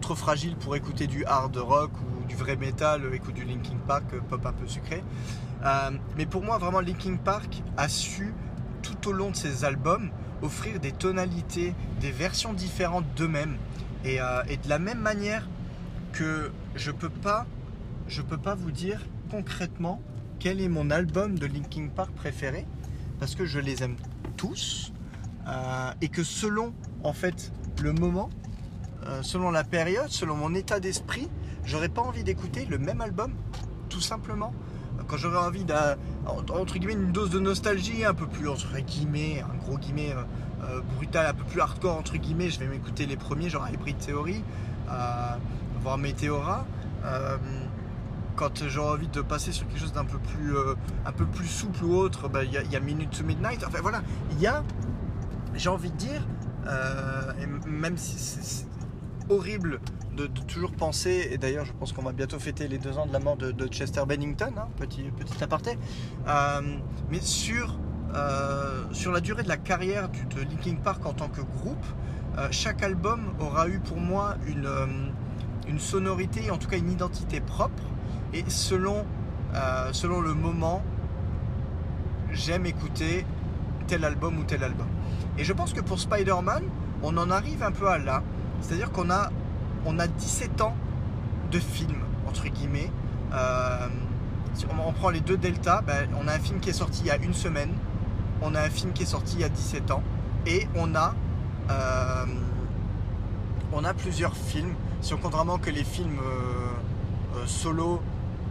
trop 0.00 0.14
fragile 0.14 0.56
pour 0.56 0.74
écouter 0.74 1.06
du 1.06 1.26
hard 1.26 1.54
rock 1.58 1.90
ou 2.00 2.24
du 2.24 2.34
vrai 2.34 2.56
metal, 2.56 3.02
écoute 3.12 3.34
du 3.34 3.44
Linkin 3.44 3.76
Park, 3.86 4.04
pop 4.30 4.46
un 4.46 4.52
peu 4.52 4.66
sucré. 4.66 5.04
mais 6.16 6.24
pour 6.24 6.42
moi 6.42 6.56
vraiment 6.56 6.80
Linkin 6.80 7.16
Park 7.22 7.62
a 7.76 7.90
su 7.90 8.32
tout 8.80 9.10
au 9.10 9.12
long 9.12 9.32
de 9.32 9.36
ses 9.36 9.66
albums 9.66 10.08
offrir 10.40 10.80
des 10.80 10.92
tonalités, 10.92 11.74
des 12.00 12.10
versions 12.10 12.54
différentes 12.54 13.04
d'eux-mêmes. 13.16 13.58
Et, 14.06 14.18
et 14.48 14.56
de 14.56 14.68
la 14.68 14.78
même 14.78 15.00
manière 15.00 15.46
que 16.12 16.50
je 16.74 16.90
peux 16.90 17.10
pas 17.10 17.44
je 18.08 18.22
peux 18.22 18.38
pas 18.38 18.54
vous 18.54 18.70
dire 18.70 19.00
concrètement 19.30 20.00
quel 20.38 20.60
est 20.60 20.68
mon 20.68 20.90
album 20.90 21.38
de 21.38 21.46
Linkin 21.46 21.88
Park 21.94 22.12
préféré 22.14 22.66
parce 23.18 23.34
que 23.34 23.46
je 23.46 23.58
les 23.58 23.82
aime 23.82 23.96
tous 24.36 24.92
euh, 25.48 25.90
et 26.00 26.08
que 26.08 26.22
selon 26.22 26.72
en 27.02 27.12
fait 27.12 27.52
le 27.82 27.92
moment, 27.92 28.30
euh, 29.06 29.22
selon 29.22 29.50
la 29.50 29.64
période, 29.64 30.08
selon 30.08 30.36
mon 30.36 30.54
état 30.54 30.80
d'esprit, 30.80 31.28
j'aurais 31.64 31.88
pas 31.88 32.02
envie 32.02 32.24
d'écouter 32.24 32.66
le 32.66 32.78
même 32.78 33.00
album 33.00 33.32
tout 33.88 34.00
simplement. 34.00 34.52
Quand 35.08 35.16
j'aurais 35.16 35.38
envie 35.38 35.64
d'un 35.64 35.96
entre 36.26 36.78
guillemets 36.78 36.94
une 36.94 37.12
dose 37.12 37.30
de 37.30 37.38
nostalgie 37.38 38.04
un 38.04 38.14
peu 38.14 38.26
plus 38.26 38.48
entre 38.48 38.78
guillemets, 38.78 39.40
un 39.42 39.56
gros 39.64 39.78
guillemets 39.78 40.14
euh, 40.64 40.80
brutal, 40.96 41.26
un 41.26 41.34
peu 41.34 41.44
plus 41.44 41.60
hardcore 41.60 41.96
entre 41.96 42.16
guillemets, 42.16 42.50
je 42.50 42.58
vais 42.58 42.66
m'écouter 42.66 43.06
les 43.06 43.16
premiers 43.16 43.48
genre 43.48 43.68
Hybrid 43.68 43.98
Theory, 43.98 44.42
voir 45.82 45.98
Meteora 45.98 46.66
quand 48.36 48.68
j'ai 48.68 48.80
envie 48.80 49.08
de 49.08 49.22
passer 49.22 49.50
sur 49.50 49.66
quelque 49.66 49.80
chose 49.80 49.92
d'un 49.92 50.04
peu 50.04 50.18
plus 50.18 50.56
euh, 50.56 50.74
un 51.04 51.12
peu 51.12 51.24
plus 51.24 51.48
souple 51.48 51.84
ou 51.84 51.96
autre, 51.96 52.28
bah, 52.28 52.44
il 52.44 52.52
y, 52.52 52.76
a 52.76 52.80
Minute 52.80 53.10
to 53.10 53.24
Midnight. 53.24 53.64
Enfin 53.66 53.78
voilà, 53.80 54.02
il 54.30 54.38
y 54.38 54.46
a, 54.46 54.62
j'ai 55.54 55.70
envie 55.70 55.90
de 55.90 55.96
dire, 55.96 56.26
euh, 56.66 57.32
et 57.40 57.68
même 57.68 57.96
si 57.96 58.18
c'est 58.18 58.66
horrible 59.28 59.80
de, 60.16 60.26
toujours 60.26 60.72
penser, 60.72 61.28
et 61.32 61.38
d'ailleurs 61.38 61.64
je 61.64 61.72
pense 61.72 61.92
qu'on 61.92 62.02
va 62.02 62.12
bientôt 62.12 62.38
fêter 62.38 62.68
les 62.68 62.78
deux 62.78 62.96
ans 62.96 63.06
de 63.06 63.12
la 63.12 63.18
mort 63.18 63.36
de, 63.36 63.66
Chester 63.66 64.02
Bennington, 64.06 64.52
hein, 64.56 64.68
petit, 64.76 65.04
aparté, 65.40 65.78
euh, 66.28 66.60
mais 67.10 67.20
sur, 67.20 67.78
sur 68.92 69.12
la 69.12 69.20
durée 69.20 69.42
de 69.42 69.48
la 69.48 69.58
carrière 69.58 70.08
de 70.08 70.40
Linkin 70.40 70.76
Park 70.76 71.04
en 71.04 71.12
tant 71.12 71.28
que 71.28 71.40
groupe, 71.40 71.84
chaque 72.50 72.82
album 72.82 73.34
aura 73.40 73.68
eu 73.68 73.78
pour 73.78 73.98
moi 73.98 74.36
une, 74.46 74.68
une 75.68 75.78
sonorité, 75.78 76.50
en 76.50 76.58
tout 76.58 76.68
cas 76.68 76.78
une 76.78 76.90
identité 76.90 77.40
propre. 77.40 77.82
Et 78.32 78.44
selon, 78.48 79.04
euh, 79.54 79.92
selon 79.92 80.20
le 80.20 80.34
moment, 80.34 80.82
j'aime 82.32 82.66
écouter 82.66 83.24
tel 83.86 84.04
album 84.04 84.38
ou 84.38 84.44
tel 84.44 84.64
album. 84.64 84.88
Et 85.38 85.44
je 85.44 85.52
pense 85.52 85.72
que 85.72 85.80
pour 85.80 85.98
Spider-Man, 86.00 86.64
on 87.02 87.16
en 87.16 87.30
arrive 87.30 87.62
un 87.62 87.72
peu 87.72 87.88
à 87.88 87.98
là. 87.98 88.22
C'est-à-dire 88.60 88.90
qu'on 88.90 89.10
a, 89.10 89.30
on 89.84 89.98
a 89.98 90.06
17 90.06 90.60
ans 90.60 90.74
de 91.50 91.58
film, 91.58 91.98
entre 92.26 92.48
guillemets. 92.48 92.90
Euh, 93.32 93.88
si 94.54 94.66
on, 94.66 94.92
prend 94.92 95.10
les 95.10 95.20
deux 95.20 95.36
Delta, 95.36 95.82
ben, 95.86 96.08
on 96.20 96.26
a 96.28 96.32
un 96.32 96.38
film 96.38 96.60
qui 96.60 96.70
est 96.70 96.74
sorti 96.74 97.02
il 97.02 97.06
y 97.06 97.10
a 97.10 97.16
une 97.16 97.34
semaine, 97.34 97.72
on 98.40 98.54
a 98.54 98.62
un 98.62 98.70
film 98.70 98.92
qui 98.92 99.02
est 99.02 99.06
sorti 99.06 99.34
il 99.36 99.40
y 99.40 99.44
a 99.44 99.50
17 99.50 99.90
ans, 99.90 100.02
et 100.46 100.66
on 100.74 100.94
a, 100.94 101.14
euh, 101.70 102.24
on 103.72 103.84
a 103.84 103.92
plusieurs 103.92 104.34
films. 104.34 104.74
Si 105.02 105.12
on 105.12 105.18
compte 105.18 105.32
vraiment 105.32 105.58
que 105.58 105.70
les 105.70 105.84
films 105.84 106.18
solo 107.44 108.00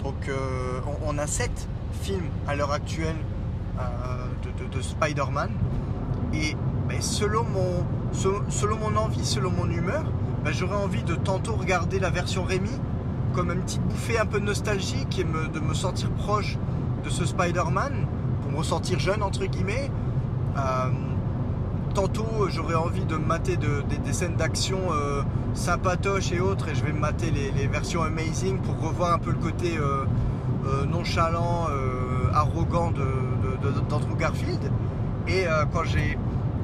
donc 0.05 0.29
euh, 0.29 0.79
on, 1.07 1.17
a 1.17 1.25
7 1.25 1.67
films 2.03 2.29
à 2.47 2.55
l'heure 2.55 2.71
actuelle 2.71 3.15
euh, 3.79 4.67
de, 4.71 4.81
Spider-Man. 4.81 5.49
Et 6.31 6.55
ben, 6.87 7.01
selon, 7.01 7.43
mon, 7.43 7.83
selon 8.49 8.77
mon 8.77 8.95
envie, 8.97 9.25
selon 9.25 9.49
mon 9.49 9.67
humeur, 9.67 10.03
ben, 10.43 10.53
j'aurais 10.53 10.75
envie 10.75 11.01
de 11.01 11.15
tantôt 11.15 11.55
regarder 11.55 11.97
la 11.99 12.11
version 12.11 12.43
Rémi 12.43 12.69
comme 13.33 13.49
un 13.49 13.55
petit 13.55 13.79
bouffée 13.79 14.19
un 14.19 14.27
peu 14.27 14.37
nostalgique 14.37 15.19
et 15.19 15.23
de 15.23 15.59
me 15.59 15.73
sentir 15.73 16.11
proche 16.11 16.57
de 17.03 17.09
ce 17.09 17.25
Spider-Man 17.25 18.05
pour 18.43 18.51
me 18.51 18.57
ressentir 18.57 18.99
jeune 18.99 19.23
entre 19.23 19.45
guillemets. 19.45 19.89
Euh, 20.55 20.89
tantôt 21.95 22.49
j'aurais 22.49 22.75
envie 22.75 23.05
de 23.05 23.15
mater 23.15 23.57
des 23.57 24.13
scènes 24.13 24.35
d'action 24.35 24.77
euh, 24.91 25.23
sympatoches 25.53 26.31
et 26.33 26.41
autres 26.41 26.67
et 26.67 26.75
je 26.75 26.83
vais 26.83 26.91
mater 26.91 27.31
les, 27.31 27.67
versions 27.67 28.03
amazing 28.03 28.59
pour 28.59 28.79
revoir 28.79 29.13
un 29.13 29.17
peu 29.17 29.31
le 29.31 29.37
côté 29.37 29.77
euh, 29.77 30.05
euh, 30.67 30.85
nonchalant, 30.85 31.67
arrogant 32.33 32.91
d'Andrew 32.91 34.13
de, 34.13 34.19
Garfield. 34.19 34.59
Et 35.27 35.45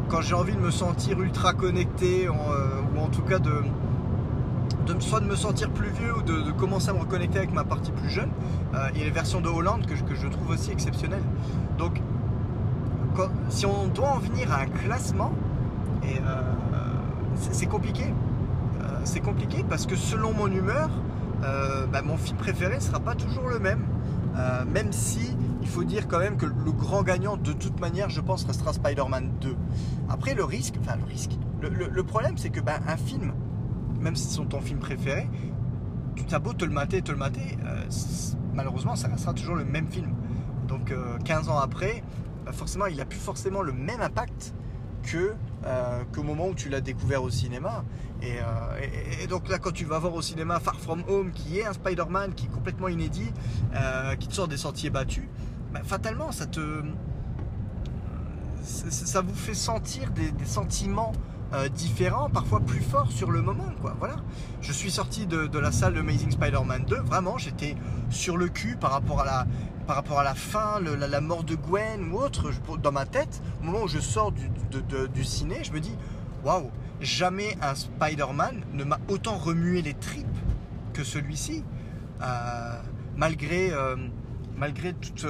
quand 0.10 0.22
j'ai 0.22 0.36
envie 0.36 0.54
de 0.54 0.60
me 0.60 0.72
sentir 0.72 1.20
ultra 1.20 1.54
connecté 1.54 2.28
ou 2.28 3.00
en 3.00 3.08
tout 3.08 3.22
cas 3.22 3.40
de, 3.40 3.54
de 4.86 5.00
soit 5.00 5.22
de 5.22 5.26
me 5.26 5.36
sentir 5.36 5.70
plus 5.70 5.90
vieux 5.90 6.14
ou 6.18 6.22
de, 6.24 6.52
commencer 6.52 6.90
à 6.90 6.94
me 6.94 7.00
reconnecter 7.00 7.38
avec 7.38 7.54
ma 7.54 7.64
partie 7.64 7.92
plus 7.92 8.10
jeune, 8.10 8.32
il 8.94 9.00
y 9.00 9.02
a 9.02 9.06
les 9.06 9.12
versions 9.12 9.40
de 9.40 9.48
Hollande 9.48 9.86
que 9.86 9.96
je, 9.96 10.04
que 10.04 10.14
je 10.14 10.28
trouve 10.28 10.50
aussi 10.50 10.72
exceptionnelles. 10.72 11.24
Donc 11.78 12.02
si 13.50 13.66
on 13.66 13.88
doit 13.88 14.10
en 14.10 14.20
venir 14.20 14.52
à 14.52 14.62
un 14.62 14.66
classement, 14.68 15.32
et 16.04 16.20
c'est 17.36 17.68
compliqué. 17.68 18.14
c'est 19.04 19.20
compliqué 19.20 19.66
parce 19.68 19.86
que 19.86 19.96
selon 19.96 20.34
mon 20.34 20.48
humeur, 20.48 20.90
bah, 21.92 22.02
mon 22.04 22.18
film 22.18 22.38
préféré 22.38 22.76
ne 22.76 22.82
sera 22.82 23.00
pas 23.00 23.16
toujours 23.16 23.48
le 23.48 23.60
même. 23.60 23.86
même 24.74 24.92
si 24.92 25.36
il 25.62 25.68
faut 25.68 25.84
dire 25.84 26.08
quand 26.08 26.20
même 26.20 26.38
que 26.38 26.46
le 26.46 26.72
grand 26.72 27.04
gagnant 27.04 27.38
de 27.38 27.54
toute 27.54 27.80
manière, 27.80 28.10
je 28.10 28.22
pense, 28.22 28.44
restera 28.46 28.74
Spider-Man 28.74 29.32
2. 29.42 29.56
Après, 30.10 30.34
le 30.34 30.44
risque, 30.44 30.76
enfin 30.82 30.98
le 30.98 31.06
risque, 31.06 31.38
le, 31.62 32.04
problème 32.04 32.38
c'est 32.38 32.50
que 32.50 32.60
ben, 32.60 32.80
un 32.88 32.98
film, 32.98 33.34
même 34.00 34.16
si 34.16 34.28
c'est 34.28 34.46
ton 34.46 34.62
film 34.62 34.80
préféré, 34.80 35.30
tu 36.16 36.34
as 36.34 36.40
beau 36.40 36.54
te 36.54 36.66
le 36.66 36.72
mater, 36.72 37.02
te 37.02 37.12
le 37.12 37.18
mater, 37.18 37.58
euh, 37.66 37.84
malheureusement 38.54 38.96
ça 38.96 39.08
restera 39.08 39.34
toujours 39.34 39.56
le 39.56 39.66
même 39.66 39.88
film. 39.88 40.14
Donc 40.68 40.94
15 41.26 41.48
euh, 41.48 41.52
ans 41.52 41.60
après, 41.60 42.04
forcément 42.52 42.86
il 42.88 42.98
n'a 42.98 43.06
plus 43.06 43.20
forcément 43.20 43.62
le 43.62 43.74
même 43.74 44.02
impact 44.02 44.54
que 45.04 45.34
euh, 45.66 46.04
qu'au 46.14 46.24
moment 46.24 46.48
où 46.48 46.56
tu 46.56 46.70
l'as 46.70 46.82
découvert 46.82 47.24
au 47.24 47.30
cinéma. 47.30 47.84
Et, 48.22 49.26
donc 49.28 49.50
là, 49.50 49.58
quand 49.58 49.72
tu 49.72 49.84
vas 49.86 49.98
voir 49.98 50.14
au 50.14 50.22
cinéma 50.22 50.60
Far 50.60 50.80
From 50.80 51.04
Home, 51.08 51.32
qui 51.32 51.58
est 51.58 51.66
un 51.66 51.74
Spider-Man 51.74 52.36
qui 52.36 52.46
est 52.46 52.50
complètement 52.50 52.88
inédit, 52.88 53.32
qui 54.20 54.28
te 54.28 54.34
sort 54.34 54.48
des 54.48 54.58
sentiers 54.58 54.92
battus, 54.92 55.28
ben, 55.74 55.82
fatalement, 55.84 56.32
ça 56.32 56.46
te, 56.46 56.84
ça 58.64 59.22
vous 59.22 59.34
fait 59.34 59.54
sentir 59.54 60.12
des, 60.12 60.32
sentiments 60.46 61.14
euh, 61.54 61.68
différents, 61.68 62.30
parfois 62.30 62.62
plus 62.62 62.80
forts 62.80 63.12
sur 63.12 63.30
le 63.30 63.42
moment. 63.42 63.72
Quoi. 63.82 63.94
Voilà. 64.00 64.16
Je 64.62 64.72
suis 64.72 64.92
sorti 64.92 65.26
de, 65.26 65.60
la 65.60 65.72
salle 65.72 65.94
de 65.94 66.00
Amazing 66.00 66.32
Spider-Man 66.32 66.86
2, 66.88 66.96
vraiment, 67.02 67.38
j'étais 67.38 67.76
sur 68.10 68.38
le 68.38 68.48
cul 68.48 68.78
par 68.78 68.92
rapport 68.92 69.20
à 69.22 69.26
la, 69.26 69.48
par 69.86 69.98
rapport 69.98 70.20
à 70.20 70.24
la 70.24 70.34
fin, 70.34 70.80
la, 70.80 71.22
mort 71.22 71.44
de 71.44 71.56
Gwen 71.56 72.12
ou 72.12 72.18
autre, 72.18 72.52
dans 72.82 72.92
ma 72.92 73.06
tête, 73.06 73.42
au 73.62 73.66
moment 73.66 73.84
où 73.84 73.88
je 73.88 74.00
sors 74.00 74.32
du, 74.32 75.24
ciné, 75.26 75.64
je 75.64 75.74
me 75.74 75.80
dis, 75.80 75.96
waouh, 76.46 76.72
jamais 77.02 77.58
un 77.62 77.76
Spider-Man 77.76 78.64
ne 78.74 78.84
m'a 78.84 79.00
autant 79.10 79.38
remué 79.38 79.82
les 79.82 79.94
tripes 79.94 80.28
que 80.94 81.04
celui-ci, 81.04 81.66
euh, 82.22 82.82
malgré, 83.18 83.74
euh, 83.74 83.98
malgré 84.56 84.94
toute 84.94 85.26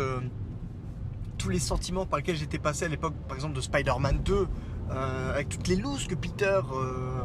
tous 1.42 1.50
les 1.50 1.60
sentiments 1.60 2.06
par 2.06 2.18
lesquels 2.18 2.36
j'étais 2.36 2.60
passé 2.60 2.86
à 2.86 2.88
l'époque, 2.88 3.16
par 3.28 3.36
exemple, 3.36 3.56
de 3.56 3.62
Spider-Man 3.62 4.20
2, 4.24 4.48
euh, 4.94 5.34
avec 5.34 5.50
toutes 5.50 5.68
les 5.68 5.78
looses 5.78 6.08
que 6.08 6.16
Peter 6.16 6.60
euh, 6.74 7.24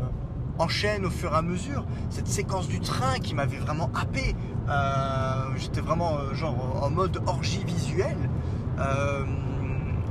enchaîne 0.58 1.04
au 1.04 1.10
fur 1.10 1.32
et 1.32 1.36
à 1.36 1.42
mesure, 1.42 1.84
cette 2.10 2.28
séquence 2.28 2.68
du 2.68 2.80
train 2.80 3.18
qui 3.18 3.34
m'avait 3.34 3.58
vraiment 3.58 3.90
happé. 3.94 4.36
Euh, 4.68 5.50
j'étais 5.56 5.80
vraiment 5.80 6.32
genre 6.32 6.80
en 6.82 6.90
mode 6.90 7.20
orgie 7.26 7.64
visuelle. 7.64 8.30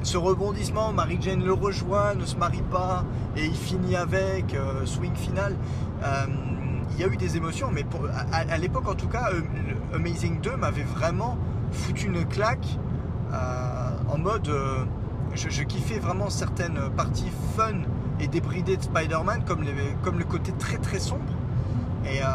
ce 0.04 0.18
rebondissement, 0.18 0.92
Mary 0.92 1.18
Jane 1.20 1.44
le 1.44 1.54
rejoint, 1.54 2.14
ne 2.14 2.26
se 2.26 2.36
marie 2.36 2.62
pas 2.70 3.06
et 3.36 3.46
il 3.46 3.56
finit 3.56 3.96
avec 3.96 4.56
swing 4.86 5.16
final. 5.16 5.56
il 6.92 7.00
y 7.00 7.04
a 7.04 7.08
eu 7.08 7.18
des 7.18 7.38
émotions, 7.38 7.70
mais 7.72 7.86
à, 8.32 8.58
l'époque 8.58 8.88
en 8.88 8.96
tout 8.96 9.08
cas, 9.08 9.30
Amazing 9.94 10.42
2 10.42 10.58
m'avait 10.58 10.84
vraiment 10.84 11.38
foutu 11.72 12.08
une 12.08 12.26
claque 12.26 12.78
en 13.32 14.18
mode. 14.18 14.52
Je, 15.36 15.64
kiffais 15.64 16.00
vraiment 16.00 16.30
certaines 16.30 16.80
parties 16.96 17.32
fun 17.56 17.82
et 18.20 18.28
débridées 18.28 18.78
de 18.78 18.84
Spider-Man, 18.84 19.44
comme, 19.46 19.64
le 19.64 20.24
côté 20.26 20.52
très 20.58 20.78
très 20.78 21.00
sombre. 21.00 21.26
Et, 22.06 22.22
euh, 22.22 22.26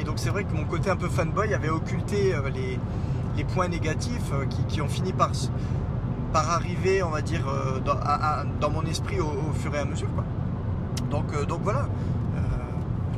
et 0.00 0.04
donc 0.04 0.18
c'est 0.18 0.30
vrai 0.30 0.44
que 0.44 0.54
mon 0.54 0.64
côté 0.64 0.90
un 0.90 0.96
peu 0.96 1.08
fanboy 1.08 1.54
avait 1.54 1.68
occulté 1.68 2.34
euh, 2.34 2.50
les, 2.50 3.44
points 3.44 3.68
négatifs 3.68 4.32
qui, 4.68 4.80
ont 4.80 4.88
fini 4.88 5.12
par, 5.12 5.30
arriver, 6.34 7.02
on 7.02 7.10
va 7.10 7.20
dire, 7.22 7.44
dans, 7.84 8.70
mon 8.70 8.82
esprit 8.82 9.20
au, 9.20 9.52
fur 9.52 9.74
et 9.74 9.78
à 9.78 9.84
mesure. 9.84 10.08
Donc, 11.10 11.26
voilà. 11.62 11.86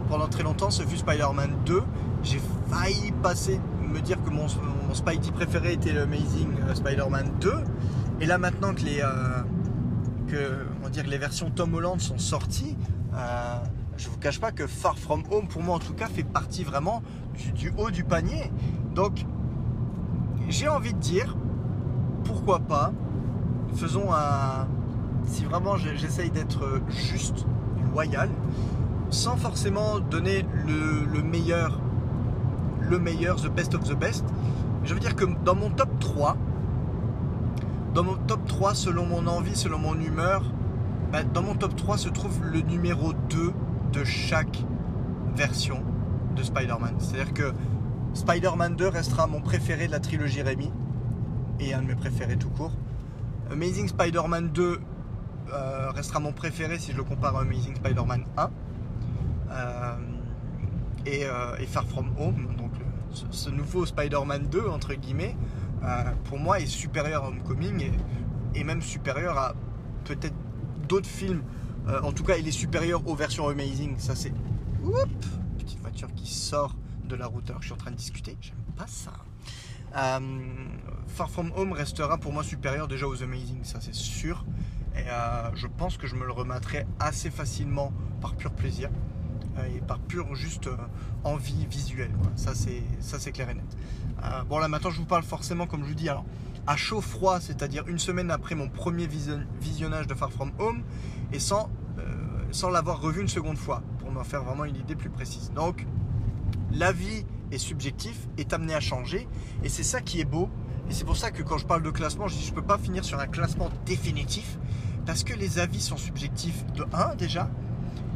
pendant 0.09 0.27
très 0.27 0.43
longtemps, 0.43 0.71
ce 0.71 0.83
fut 0.83 0.97
Spider-Man 0.97 1.53
2. 1.67 1.83
J'ai 2.25 2.41
failli 2.69 3.13
passer 3.23 3.61
me 3.89 4.01
dire 4.01 4.23
que 4.23 4.31
mon, 4.31 4.47
mon 4.87 4.95
Spidey 4.95 5.31
préféré 5.33 5.73
était 5.73 5.93
l'Amazing 5.93 6.49
euh, 6.69 6.75
Spider-Man 6.75 7.33
2. 7.41 7.53
Et 8.21 8.27
là 8.27 8.39
maintenant 8.39 8.75
que 8.75 8.83
les, 8.83 9.01
euh, 9.01 9.43
que, 10.27 11.01
les 11.09 11.19
versions 11.19 11.51
Tom 11.51 11.75
Holland 11.75 12.01
sont 12.01 12.19
sorties, 12.19 12.77
euh, 13.15 13.57
je 13.97 14.09
vous 14.09 14.19
cache 14.19 14.41
pas 14.41 14.53
que 14.53 14.67
Far 14.67 14.99
From 14.99 15.23
Home, 15.31 15.49
pour 15.49 15.63
moi 15.63 15.77
en 15.77 15.79
tout 15.79 15.95
cas, 15.95 16.07
fait 16.07 16.25
partie 16.25 16.65
vraiment 16.65 17.03
du, 17.55 17.73
haut 17.77 17.91
du 17.91 18.05
panier. 18.05 18.51
Donc 18.95 19.25
j'ai 20.49 20.69
envie 20.69 20.95
de 20.95 20.99
dire, 20.99 21.37
pourquoi 22.25 22.61
pas, 22.61 22.93
faisons 23.75 24.13
un... 24.13 24.67
Si 25.27 25.45
vraiment 25.45 25.77
j'essaye 25.77 26.31
d'être 26.31 26.81
juste, 26.89 27.45
loyal, 27.93 28.31
sans 29.11 29.37
forcément 29.37 30.01
donner 30.01 30.47
le 30.67 31.23
meilleur 31.23 31.79
le 32.89 32.99
meilleur, 32.99 33.37
the 33.37 33.49
best 33.49 33.75
of 33.75 33.85
the 33.85 33.95
best. 33.95 34.25
Je 34.85 34.95
veux 34.95 35.01
dire 35.01 35.15
que 35.15 35.25
dans 35.45 35.55
mon 35.55 35.71
top 35.71 35.89
3, 36.01 36.37
dans 37.95 38.05
mon 38.05 38.17
top 38.17 38.47
3, 38.47 38.75
selon 38.75 39.07
mon 39.07 39.27
envie, 39.27 39.57
selon 39.57 39.79
mon 39.79 39.99
humeur, 39.99 40.45
bah, 41.13 41.23
dans 41.23 41.43
mon 41.43 41.55
top 41.55 41.75
3 41.75 41.99
se 41.99 42.09
trouve 42.09 42.45
le 42.45 42.61
numéro 42.61 43.13
2 43.13 43.53
de 43.93 44.05
chaque 44.05 44.65
version 45.35 45.83
de 46.37 46.43
Spider-Man. 46.43 46.95
C'est-à-dire 46.99 47.33
que 47.33 47.53
Spider-Man 48.15 48.77
2 48.77 48.89
restera 48.89 49.27
mon 49.27 49.41
préféré 49.41 49.87
de 49.87 49.93
la 49.93 50.01
trilogie 50.01 50.43
Rémi 50.43 50.71
et 51.61 51.75
un 51.75 51.83
de 51.83 51.87
mes 51.87 51.95
préférés 51.95 52.37
tout 52.37 52.51
court. 52.51 52.73
Amazing 53.51 53.89
Spider-Man 53.89 54.51
2 54.51 54.81
euh, 55.53 55.91
restera 55.91 56.21
mon 56.21 56.33
préféré 56.33 56.79
si 56.79 56.93
je 56.93 56.97
le 56.97 57.05
compare 57.05 57.37
à 57.37 57.41
Amazing 57.41 57.77
Spider-Man 57.77 58.25
1. 58.37 58.51
Euh, 59.51 59.97
et, 61.07 61.25
euh, 61.25 61.57
et, 61.59 61.67
Far 61.67 61.87
From 61.87 62.11
Home, 62.19 62.49
donc 62.59 62.73
ce, 63.31 63.49
nouveau 63.49 63.87
Spider-Man 63.87 64.49
2, 64.51 64.69
entre 64.69 64.93
guillemets, 64.95 65.37
euh, 65.83 66.05
pour 66.25 66.39
moi 66.39 66.61
est 66.61 66.67
supérieur 66.67 67.25
à 67.25 67.29
Homecoming 67.29 67.91
et, 68.55 68.65
même 68.65 68.83
supérieur 68.83 69.39
à 69.39 69.55
peut-être 70.05 70.35
d'autres 70.89 71.09
films. 71.09 71.43
Euh, 71.89 72.01
en 72.03 72.13
tout 72.13 72.25
cas, 72.25 72.37
il 72.37 72.47
est 72.49 72.53
supérieur 72.53 73.07
aux 73.07 73.15
versions 73.15 73.49
Amazing. 73.49 73.99
Ça, 73.99 74.15
c'est. 74.15 74.33
Petite 75.59 75.81
voiture 75.81 76.09
qui 76.15 76.33
sort 76.33 76.75
de 77.05 77.17
la 77.17 77.27
route 77.27 77.49
alors 77.49 77.63
je 77.63 77.67
suis 77.67 77.75
en 77.75 77.79
train 77.79 77.91
de 77.91 77.97
discuter. 77.97 78.37
J'aime 78.41 78.57
pas 78.77 78.87
ça. 78.87 79.13
Euh, 79.97 80.21
Far 81.07 81.31
From 81.31 81.53
Home 81.57 81.73
restera 81.73 82.19
pour 82.19 82.33
moi 82.33 82.43
supérieur 82.43 82.89
déjà 82.89 83.07
aux 83.07 83.23
Amazing, 83.23 83.65
ça 83.65 83.81
c'est 83.81 83.95
sûr. 83.95 84.45
Et 84.95 85.05
je 85.55 85.67
pense 85.69 85.97
que 85.97 86.07
je 86.07 86.17
me 86.17 86.27
le 86.27 86.33
remettrai 86.33 86.85
assez 86.99 87.31
facilement 87.31 87.93
par 88.21 88.35
pur 88.35 88.51
plaisir. 88.51 88.91
Et 89.75 89.81
par 89.81 89.99
pure 90.01 90.35
juste 90.35 90.69
envie 91.25 91.67
visuelle. 91.67 92.11
Ça 92.37 92.53
c'est 92.55 93.33
clair 93.33 93.51
et 93.51 93.55
net. 93.55 93.77
Euh, 94.25 94.43
bon 94.45 94.59
là 94.59 94.69
maintenant 94.69 94.91
je 94.91 94.99
vous 94.99 95.07
parle 95.07 95.23
forcément 95.23 95.67
comme 95.67 95.83
je 95.85 95.89
vous 95.89 95.95
dis 95.95 96.09
alors 96.09 96.25
à 96.67 96.77
chaud 96.77 97.01
froid, 97.01 97.41
c'est-à-dire 97.41 97.87
une 97.87 97.99
semaine 97.99 98.31
après 98.31 98.55
mon 98.55 98.69
premier 98.69 99.07
visionnage 99.07 100.07
de 100.07 100.15
Far 100.15 100.31
From 100.31 100.53
Home 100.59 100.83
et 101.33 101.39
sans, 101.39 101.71
sans 102.51 102.69
l'avoir 102.69 103.01
revu 103.01 103.23
une 103.23 103.29
seconde 103.29 103.57
fois 103.57 103.83
pour 104.01 104.13
me 104.13 104.23
faire 104.23 104.45
vraiment 104.45 104.67
une 104.67 104.77
idée 104.77 104.95
plus 104.95 105.09
précise. 105.09 105.51
Donc 105.55 105.87
l'avis 106.71 107.25
est 107.53 107.59
subjectif, 107.59 108.29
est 108.37 108.53
amené 108.53 108.75
à 108.75 108.81
changer 108.81 109.27
et 109.63 109.71
c'est 109.71 109.83
ça 109.83 110.03
qui 110.03 110.21
est 110.21 110.27
beau. 110.27 110.51
Et 110.91 110.93
c'est 110.93 111.05
pour 111.05 111.17
ça 111.17 111.31
que 111.31 111.43
quand 111.43 111.57
je 111.57 111.65
parle 111.65 111.83
de 111.83 111.91
classement, 111.91 112.29
je 112.29 112.37
dis 112.37 112.45
je 112.45 112.53
peux 112.53 112.61
pas 112.61 112.77
finir 112.77 113.03
sur 113.03 113.19
un 113.19 113.27
classement 113.27 113.71
définitif 113.87 114.59
parce 115.07 115.25
que 115.25 115.33
les 115.33 115.59
avis 115.59 115.81
sont 115.81 115.97
subjectifs 115.97 116.67
de 116.75 116.85
1 116.93 117.15
déjà 117.15 117.49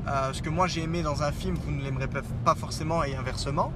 euh, 0.08 0.32
ce 0.32 0.42
que 0.42 0.50
moi 0.50 0.66
j'ai 0.66 0.82
aimé 0.82 1.02
dans 1.02 1.22
un 1.22 1.30
film, 1.30 1.54
vous 1.54 1.70
ne 1.70 1.82
l'aimerez 1.82 2.08
pas 2.44 2.54
forcément 2.54 3.04
et 3.04 3.14
inversement. 3.14 3.72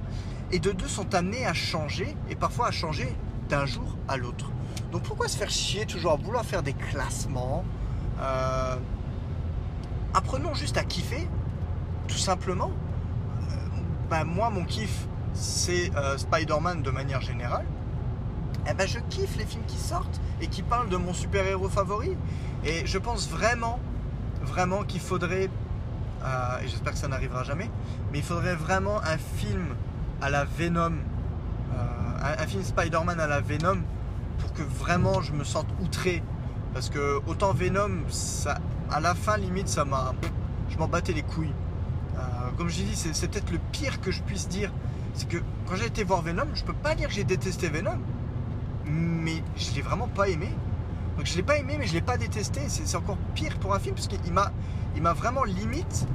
Et 0.51 0.59
de 0.59 0.71
deux 0.71 0.87
sont 0.87 1.13
amenés 1.13 1.45
à 1.45 1.53
changer 1.53 2.15
et 2.29 2.35
parfois 2.35 2.67
à 2.67 2.71
changer 2.71 3.13
d'un 3.49 3.65
jour 3.65 3.97
à 4.07 4.17
l'autre. 4.17 4.51
Donc 4.91 5.03
pourquoi 5.03 5.27
se 5.27 5.37
faire 5.37 5.49
chier 5.49 5.85
toujours 5.85 6.13
à 6.13 6.15
vouloir 6.15 6.45
faire 6.45 6.63
des 6.63 6.73
classements 6.73 7.65
euh, 8.21 8.75
Apprenons 10.13 10.53
juste 10.53 10.77
à 10.77 10.83
kiffer, 10.83 11.27
tout 12.07 12.17
simplement. 12.17 12.71
Euh, 13.49 13.55
ben, 14.09 14.23
moi 14.23 14.49
mon 14.49 14.63
kiff 14.63 15.07
c'est 15.33 15.91
Spider-Man 16.17 16.81
de 16.81 16.89
manière 16.89 17.21
générale. 17.21 17.65
Eh 18.69 18.73
ben, 18.73 18.87
je 18.87 18.97
kiffe 19.09 19.37
les 19.37 19.45
films 19.45 19.65
qui 19.67 19.77
sortent 19.77 20.19
et 20.41 20.47
qui 20.47 20.63
parlent 20.63 20.89
de 20.89 20.97
mon 20.97 21.13
super-héros 21.13 21.69
favori. 21.69 22.17
Et 22.63 22.85
je 22.87 22.97
pense 22.97 23.29
vraiment, 23.29 23.79
vraiment 24.41 24.83
qu'il 24.83 24.99
faudrait 24.99 25.49
euh, 26.23 26.59
et 26.63 26.67
j'espère 26.67 26.93
que 26.93 26.99
ça 26.99 27.07
n'arrivera 27.07 27.43
jamais, 27.43 27.69
mais 28.11 28.19
il 28.19 28.23
faudrait 28.23 28.55
vraiment 28.55 29.01
un 29.03 29.17
film 29.17 29.75
à 30.21 30.29
la 30.29 30.45
Venom, 30.45 30.93
euh, 30.93 32.35
un, 32.39 32.47
film 32.47 32.63
Spider-Man 32.63 33.19
à 33.19 33.27
la 33.27 33.41
Venom, 33.41 33.79
pour 34.39 34.53
que 34.53 34.63
vraiment 34.63 35.21
je 35.21 35.33
me 35.33 35.43
sente 35.43 35.67
outré. 35.81 36.23
Parce 36.73 36.89
que 36.89 37.21
autant 37.27 37.53
Venom, 37.53 38.03
ça, 38.09 38.57
à 38.91 38.99
la 38.99 39.15
fin 39.15 39.37
limite, 39.37 39.67
ça 39.67 39.85
m'a, 39.85 40.13
je 40.69 40.77
m'en 40.77 40.87
battais 40.87 41.13
les 41.13 41.23
couilles. 41.23 41.53
Euh, 42.15 42.19
comme 42.57 42.69
je 42.69 42.83
dis, 42.83 42.95
c'est 42.95 43.29
peut-être 43.29 43.51
le 43.51 43.59
pire 43.71 44.01
que 44.01 44.11
je 44.11 44.21
puisse 44.21 44.47
dire. 44.47 44.71
C'est 45.13 45.27
que 45.27 45.37
quand 45.67 45.75
j'ai 45.75 45.87
été 45.87 46.03
voir 46.03 46.21
Venom, 46.21 46.47
je 46.53 46.63
peux 46.63 46.73
pas 46.73 46.95
dire 46.95 47.07
que 47.07 47.13
j'ai 47.13 47.23
détesté 47.23 47.69
Venom, 47.69 47.97
mais 48.85 49.43
je 49.55 49.73
l'ai 49.73 49.81
vraiment 49.81 50.07
pas 50.07 50.29
aimé. 50.29 50.49
Donc 51.17 51.25
je 51.25 51.35
l'ai 51.35 51.43
pas 51.43 51.57
aimé, 51.57 51.75
mais 51.79 51.87
je 51.87 51.93
l'ai 51.93 52.01
pas 52.01 52.17
détesté. 52.17 52.61
C'est 52.67 52.95
encore 52.95 53.17
pire 53.33 53.57
pour 53.57 53.73
un 53.73 53.79
film 53.79 53.95
parce 53.95 54.07
qu'il 54.07 54.33
m'a, 54.33 54.51
il 54.95 55.01
m'a 55.01 55.13
vraiment 55.13 55.43
limite 55.43 56.07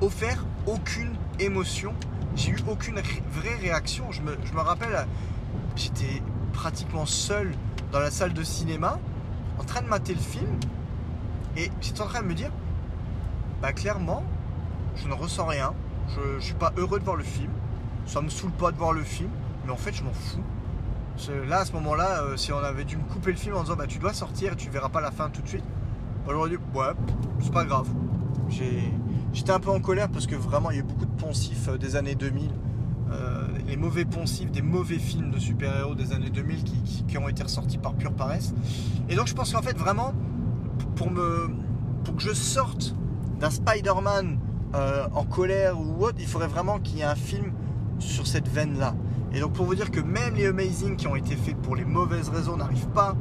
offert 0.00 0.44
aucune 0.66 1.14
émotion. 1.40 1.92
J'ai 2.34 2.52
eu 2.52 2.58
aucune 2.68 3.00
vraie 3.30 3.56
réaction. 3.60 4.10
Je 4.12 4.22
me, 4.22 4.36
je 4.44 4.52
me 4.52 4.60
rappelle, 4.60 5.06
j'étais 5.76 6.22
pratiquement 6.52 7.06
seul 7.06 7.54
dans 7.92 8.00
la 8.00 8.10
salle 8.10 8.32
de 8.32 8.42
cinéma, 8.42 8.98
en 9.58 9.64
train 9.64 9.82
de 9.82 9.86
mater 9.88 10.14
le 10.14 10.20
film, 10.20 10.58
et 11.56 11.70
j'étais 11.80 12.00
en 12.00 12.06
train 12.06 12.22
de 12.22 12.26
me 12.26 12.34
dire, 12.34 12.50
bah 13.60 13.72
clairement, 13.72 14.22
je 14.96 15.08
ne 15.08 15.14
ressens 15.14 15.46
rien. 15.46 15.74
Je, 16.08 16.36
ne 16.36 16.40
suis 16.40 16.54
pas 16.54 16.72
heureux 16.76 16.98
de 16.98 17.04
voir 17.04 17.16
le 17.16 17.24
film. 17.24 17.50
Ça 18.06 18.20
me 18.20 18.28
saoule 18.28 18.52
pas 18.52 18.72
de 18.72 18.76
voir 18.76 18.92
le 18.92 19.02
film, 19.02 19.30
mais 19.64 19.72
en 19.72 19.76
fait, 19.76 19.92
je 19.92 20.02
m'en 20.02 20.12
fous. 20.12 20.42
Là, 21.48 21.58
à 21.60 21.64
ce 21.64 21.72
moment-là, 21.72 22.22
euh, 22.22 22.36
si 22.36 22.52
on 22.52 22.58
avait 22.58 22.84
dû 22.84 22.96
me 22.96 23.02
couper 23.02 23.32
le 23.32 23.36
film 23.36 23.56
en 23.56 23.62
disant 23.62 23.74
bah 23.74 23.88
tu 23.88 23.98
dois 23.98 24.12
sortir 24.12 24.52
et 24.52 24.56
tu 24.56 24.70
verras 24.70 24.88
pas 24.88 25.00
la 25.00 25.10
fin 25.10 25.28
tout 25.30 25.42
de 25.42 25.48
suite, 25.48 25.64
bah, 26.26 26.32
dit 26.48 26.56
ouais, 26.74 26.86
c'est 27.40 27.52
pas 27.52 27.64
grave. 27.64 27.88
J'étais 29.32 29.52
un 29.52 29.60
peu 29.60 29.70
en 29.70 29.80
colère 29.80 30.08
parce 30.08 30.26
que 30.26 30.34
vraiment 30.34 30.70
il 30.70 30.76
y 30.76 30.78
a 30.78 30.80
eu 30.80 30.84
beaucoup 30.84 31.06
de 31.06 31.20
poncifs 31.20 31.68
euh, 31.68 31.78
des 31.78 31.96
années 31.96 32.14
2000. 32.14 32.50
Euh, 33.10 33.46
les 33.66 33.76
mauvais 33.76 34.04
poncifs 34.04 34.50
des 34.50 34.62
mauvais 34.62 34.98
films 34.98 35.30
de 35.30 35.38
super-héros 35.38 35.94
des 35.94 36.12
années 36.12 36.30
2000 36.30 36.64
qui, 37.06 37.18
ont 37.18 37.28
été 37.28 37.42
ressortis 37.42 37.78
par 37.78 37.94
pure 37.94 38.12
paresse. 38.12 38.52
Et 39.08 39.14
donc 39.14 39.26
je 39.26 39.34
pense 39.34 39.52
qu'en 39.52 39.62
fait 39.62 39.76
vraiment, 39.76 40.12
pour, 40.96 41.10
me, 41.10 41.48
pour 42.04 42.16
que 42.16 42.22
je 42.22 42.32
sorte 42.32 42.94
d'un 43.40 43.50
Spider-Man 43.50 44.38
en 44.74 45.24
colère 45.24 45.80
ou 45.80 46.04
autre, 46.04 46.18
il 46.20 46.26
faudrait 46.26 46.48
vraiment 46.48 46.78
qu'il 46.78 46.98
y 46.98 47.00
ait 47.00 47.04
un 47.04 47.14
film 47.14 47.52
sur 47.98 48.26
cette 48.26 48.48
veine-là. 48.48 48.94
Et 49.32 49.40
donc 49.40 49.52
pour 49.52 49.66
vous 49.66 49.74
dire 49.74 49.90
que 49.90 50.00
même 50.00 50.34
les 50.34 50.46
Amazing 50.46 50.96
qui 50.96 51.06
ont 51.06 51.16
été 51.16 51.36
faits 51.36 51.56
pour 51.56 51.76
les 51.76 51.84
mauvaises 51.84 52.28
raisons 52.28 52.56
n'arrivent 52.56 52.88
pas 52.88 53.16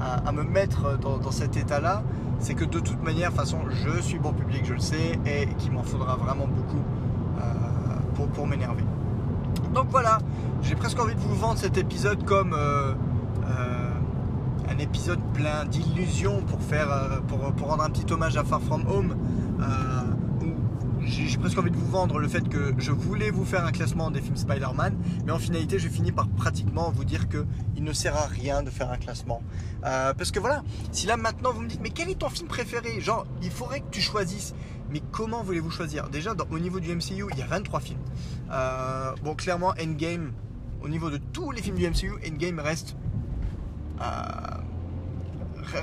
à, 0.00 0.32
me 0.32 0.42
mettre 0.42 0.98
dans, 0.98 1.30
cet 1.30 1.56
état-là, 1.56 2.02
c'est 2.42 2.54
que 2.54 2.64
de 2.64 2.80
toute 2.80 3.02
manière, 3.02 3.30
de 3.30 3.36
toute 3.36 3.44
façon, 3.44 3.58
je 3.70 4.00
suis 4.02 4.18
bon 4.18 4.32
public, 4.32 4.62
je 4.64 4.74
le 4.74 4.80
sais, 4.80 5.18
et 5.24 5.46
qu'il 5.58 5.72
m'en 5.72 5.84
faudra 5.84 6.16
vraiment 6.16 6.46
beaucoup 6.46 6.82
euh, 7.38 8.26
pour, 8.34 8.46
m'énerver. 8.46 8.84
Donc 9.72 9.86
voilà, 9.90 10.18
j'ai 10.62 10.74
presque 10.74 10.98
envie 11.00 11.14
de 11.14 11.20
vous 11.20 11.34
vendre 11.34 11.58
cet 11.58 11.78
épisode 11.78 12.24
comme 12.24 12.52
euh, 12.52 12.92
euh, 13.44 13.90
un 14.68 14.78
épisode 14.78 15.20
plein 15.32 15.64
d'illusions 15.64 16.42
pour 16.42 16.60
faire, 16.60 17.20
pour, 17.28 17.38
pour, 17.52 17.68
rendre 17.68 17.84
un 17.84 17.90
petit 17.90 18.12
hommage 18.12 18.36
à 18.36 18.44
Far 18.44 18.60
From 18.60 18.84
Home 18.88 19.16
j'ai 21.12 21.36
presque 21.36 21.58
envie 21.58 21.70
de 21.70 21.76
vous 21.76 21.90
vendre 21.90 22.18
le 22.18 22.26
fait 22.26 22.48
que 22.48 22.74
je 22.78 22.90
voulais 22.90 23.30
vous 23.30 23.44
faire 23.44 23.66
un 23.66 23.72
classement 23.72 24.10
des 24.10 24.22
films 24.22 24.36
Spider-Man, 24.36 24.96
mais 25.26 25.32
en 25.32 25.38
finalité, 25.38 25.78
je 25.78 25.88
finis 25.88 26.10
par 26.10 26.26
pratiquement 26.28 26.90
vous 26.90 27.04
dire 27.04 27.28
qu'il 27.28 27.84
ne 27.84 27.92
sert 27.92 28.16
à 28.16 28.26
rien 28.26 28.62
de 28.62 28.70
faire 28.70 28.90
un 28.90 28.96
classement. 28.96 29.42
Euh, 29.84 30.14
parce 30.14 30.30
que 30.30 30.40
voilà, 30.40 30.62
si 30.90 31.06
là 31.06 31.18
maintenant 31.18 31.52
vous 31.52 31.60
me 31.60 31.68
dites, 31.68 31.80
mais 31.82 31.90
quel 31.90 32.08
est 32.08 32.18
ton 32.18 32.30
film 32.30 32.48
préféré? 32.48 33.00
Genre, 33.00 33.26
il 33.42 33.50
faudrait 33.50 33.80
que 33.80 33.90
tu 33.90 34.00
choisisses. 34.00 34.54
Mais 34.90 35.02
comment 35.10 35.42
voulez-vous 35.42 35.70
choisir? 35.70 36.08
Déjà, 36.08 36.34
au 36.50 36.58
niveau 36.58 36.80
du 36.80 36.94
MCU, 36.94 37.24
il 37.32 37.38
y 37.38 37.42
a 37.42 37.46
23 37.46 37.80
films. 37.80 37.98
Euh, 38.50 39.12
bon, 39.22 39.34
clairement, 39.34 39.74
Endgame, 39.82 40.32
au 40.82 40.88
niveau 40.88 41.10
de 41.10 41.18
tous 41.18 41.50
les 41.50 41.62
films 41.62 41.76
du 41.76 41.88
MCU, 41.88 42.12
Endgame 42.26 42.58
reste, 42.58 42.96
euh, 44.00 44.04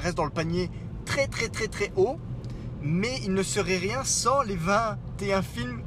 reste 0.01 0.17
dans 0.17 0.25
le 0.25 0.31
panier 0.31 0.69
très 1.05 1.27
très 1.27 1.49
très 1.49 1.67
très 1.67 1.91
haut 1.95 2.19
mais 2.81 3.19
il 3.23 3.33
ne 3.33 3.43
serait 3.43 3.77
rien 3.77 4.03
sans 4.03 4.41
les 4.41 4.55
21 4.55 5.41
films 5.41 5.81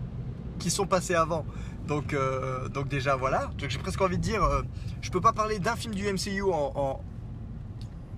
qui 0.58 0.70
sont 0.70 0.86
passés 0.86 1.14
avant. 1.14 1.44
Donc, 1.86 2.14
euh, 2.14 2.68
donc 2.68 2.88
déjà 2.88 3.16
voilà, 3.16 3.50
j'ai 3.58 3.78
presque 3.78 4.00
envie 4.00 4.16
de 4.18 4.22
dire, 4.22 4.42
euh, 4.44 4.62
je 5.00 5.10
peux 5.10 5.20
pas 5.20 5.32
parler 5.32 5.58
d'un 5.58 5.74
film 5.76 5.94
du 5.94 6.04
MCU 6.10 6.42
en, 6.42 7.00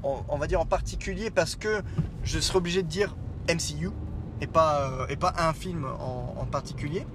on 0.02 0.36
va 0.36 0.46
dire 0.46 0.60
en 0.60 0.66
particulier 0.66 1.30
parce 1.30 1.56
que 1.56 1.82
je 2.24 2.38
serais 2.38 2.58
obligé 2.58 2.82
de 2.82 2.88
dire 2.88 3.16
MCU 3.48 3.90
et 4.42 4.46
pas, 4.46 4.82
euh, 4.82 5.06
et 5.08 5.16
pas 5.16 5.32
un 5.38 5.54
film 5.54 5.86
en, 5.86 6.44
particulier. 6.44 7.06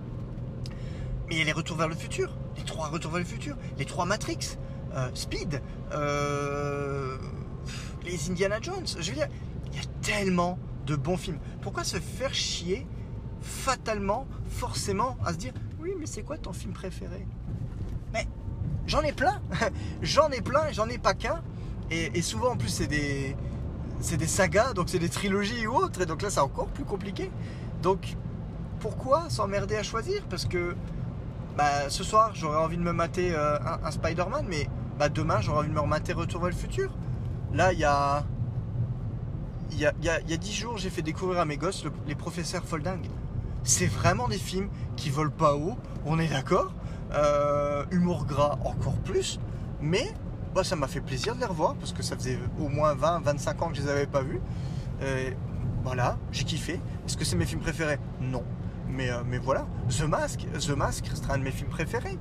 Mais 1.28 1.36
il 1.36 1.38
y 1.38 1.42
a 1.42 1.46
les 1.46 1.52
Retours 1.52 1.78
vers 1.78 1.88
le 1.88 1.96
futur, 1.96 2.36
les 2.58 2.64
trois 2.64 2.88
Retours 2.88 3.12
vers 3.12 3.20
le 3.20 3.26
futur, 3.26 3.56
les 3.78 3.86
trois 3.86 4.06
Matrix, 4.06 4.58
Speed, 5.14 5.62
les 8.04 8.30
Indiana 8.30 8.58
Jones. 8.60 8.88
Je 8.88 9.10
veux 9.10 9.16
dire, 9.16 9.28
il 9.72 9.78
y 9.78 9.82
a 9.82 9.86
tellement 10.02 10.58
de 10.90 10.96
bons 10.96 11.18
films. 11.18 11.40
Pourquoi 11.62 11.84
se 11.84 11.98
faire 11.98 12.34
chier 12.34 12.88
fatalement, 13.42 14.28
forcément, 14.50 15.18
à 15.26 15.34
se 15.34 15.38
dire 15.38 15.54
oui, 15.80 15.92
mais 15.98 16.06
c'est 16.06 16.24
quoi 16.24 16.38
ton 16.38 16.52
film 16.52 16.74
préféré? 16.74 17.26
Mais 18.14 18.28
j'en 18.88 19.02
ai 19.02 19.14
plein, 19.14 19.42
j'en 20.02 20.30
ai 20.30 20.42
plein, 20.42 20.72
j'en 20.72 20.88
ai 20.88 20.98
pas 20.98 21.14
qu'un. 21.14 21.42
Et, 21.92 22.22
souvent 22.22 22.52
en 22.52 22.58
plus 22.58 22.70
c'est 22.70 22.88
des 22.88 24.28
sagas, 24.28 24.74
donc 24.74 24.90
c'est 24.90 25.00
des 25.00 25.10
trilogies 25.10 25.66
ou 25.66 25.76
autres, 25.76 26.02
et 26.02 26.06
donc 26.06 26.22
là 26.22 26.30
c'est 26.30 26.40
encore 26.40 26.68
plus 26.68 26.86
compliqué. 26.86 27.32
Donc 27.82 28.16
pourquoi 28.80 29.30
s'emmerder 29.30 29.76
à 29.76 29.84
choisir? 29.84 30.24
Parce 30.30 30.46
que 30.46 30.76
bah, 31.58 31.90
ce 31.90 32.04
soir 32.04 32.32
j'aurais 32.34 32.60
envie 32.60 32.78
de 32.78 32.84
me 32.84 32.94
mater 32.94 33.34
euh, 33.34 33.58
un, 33.84 33.92
Spider-Man, 33.92 34.46
mais 34.48 34.68
bah, 34.98 35.10
demain 35.10 35.42
j'aurais 35.42 35.60
envie 35.60 35.70
de 35.70 35.74
me 35.74 35.80
remater 35.80 36.14
Retour 36.14 36.42
vers 36.42 36.52
le 36.52 36.56
futur. 36.56 36.92
Là 37.54 37.74
il 37.74 37.80
y 37.80 37.86
a 37.86 38.24
il 39.72 39.80
y 39.80 39.86
a, 39.86 39.94
il 40.28 40.38
10 40.38 40.54
jours, 40.54 40.78
j'ai 40.78 40.90
fait 40.90 41.02
découvrir 41.02 41.40
à 41.40 41.46
mes 41.46 41.58
gosses 41.58 41.86
les 42.08 42.16
professeurs 42.16 42.64
Folding. 42.64 43.08
C'est 43.64 43.88
vraiment 43.88 44.28
des 44.28 44.38
films 44.38 44.70
qui 44.96 45.10
volent 45.10 45.34
pas 45.36 45.56
haut, 45.56 45.78
on 46.06 46.20
est 46.20 46.28
d'accord. 46.28 46.74
Euh, 47.14 47.86
humour 47.92 48.26
gras 48.26 48.58
encore 48.66 48.98
plus. 49.00 49.40
Mais 49.82 50.14
bah, 50.54 50.64
ça 50.64 50.76
m'a 50.76 50.88
fait 50.88 51.02
plaisir 51.02 51.36
de 51.36 51.40
les 51.40 51.46
revoir 51.46 51.76
parce 51.76 51.94
que 51.94 52.04
ça 52.04 52.16
faisait 52.16 52.38
au 52.60 52.68
moins 52.68 52.94
20, 52.94 53.22
25 53.22 53.62
ans 53.62 53.70
que 53.70 53.78
je 53.78 53.82
les 53.82 53.90
avais 53.90 54.08
pas 54.08 54.22
vus. 54.22 54.42
voilà, 55.84 56.18
j'ai 56.32 56.44
kiffé. 56.44 56.80
Est-ce 57.06 57.18
que 57.18 57.26
c'est 57.26 57.36
mes 57.36 57.46
films 57.46 57.62
préférés? 57.62 58.00
Non. 58.22 58.44
Mais, 58.90 59.10
euh, 59.12 59.22
mais 59.26 59.38
voilà, 59.38 59.66
The 59.90 60.04
Mask, 60.04 60.46
The 60.60 60.72
Mask 60.72 61.08
restera 61.08 61.36
un 61.36 61.38
de 61.38 61.44
mes 61.44 61.52
films 61.52 61.70
préférés. 61.70 62.18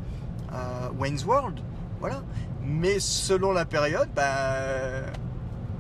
Euh, 0.53 0.89
Wayne's 0.99 1.25
World, 1.25 1.61
voilà. 2.01 2.23
Mais 2.63 3.01
selon 3.01 3.53
la 3.53 3.65
période, 3.65 4.09
ben 4.15 5.05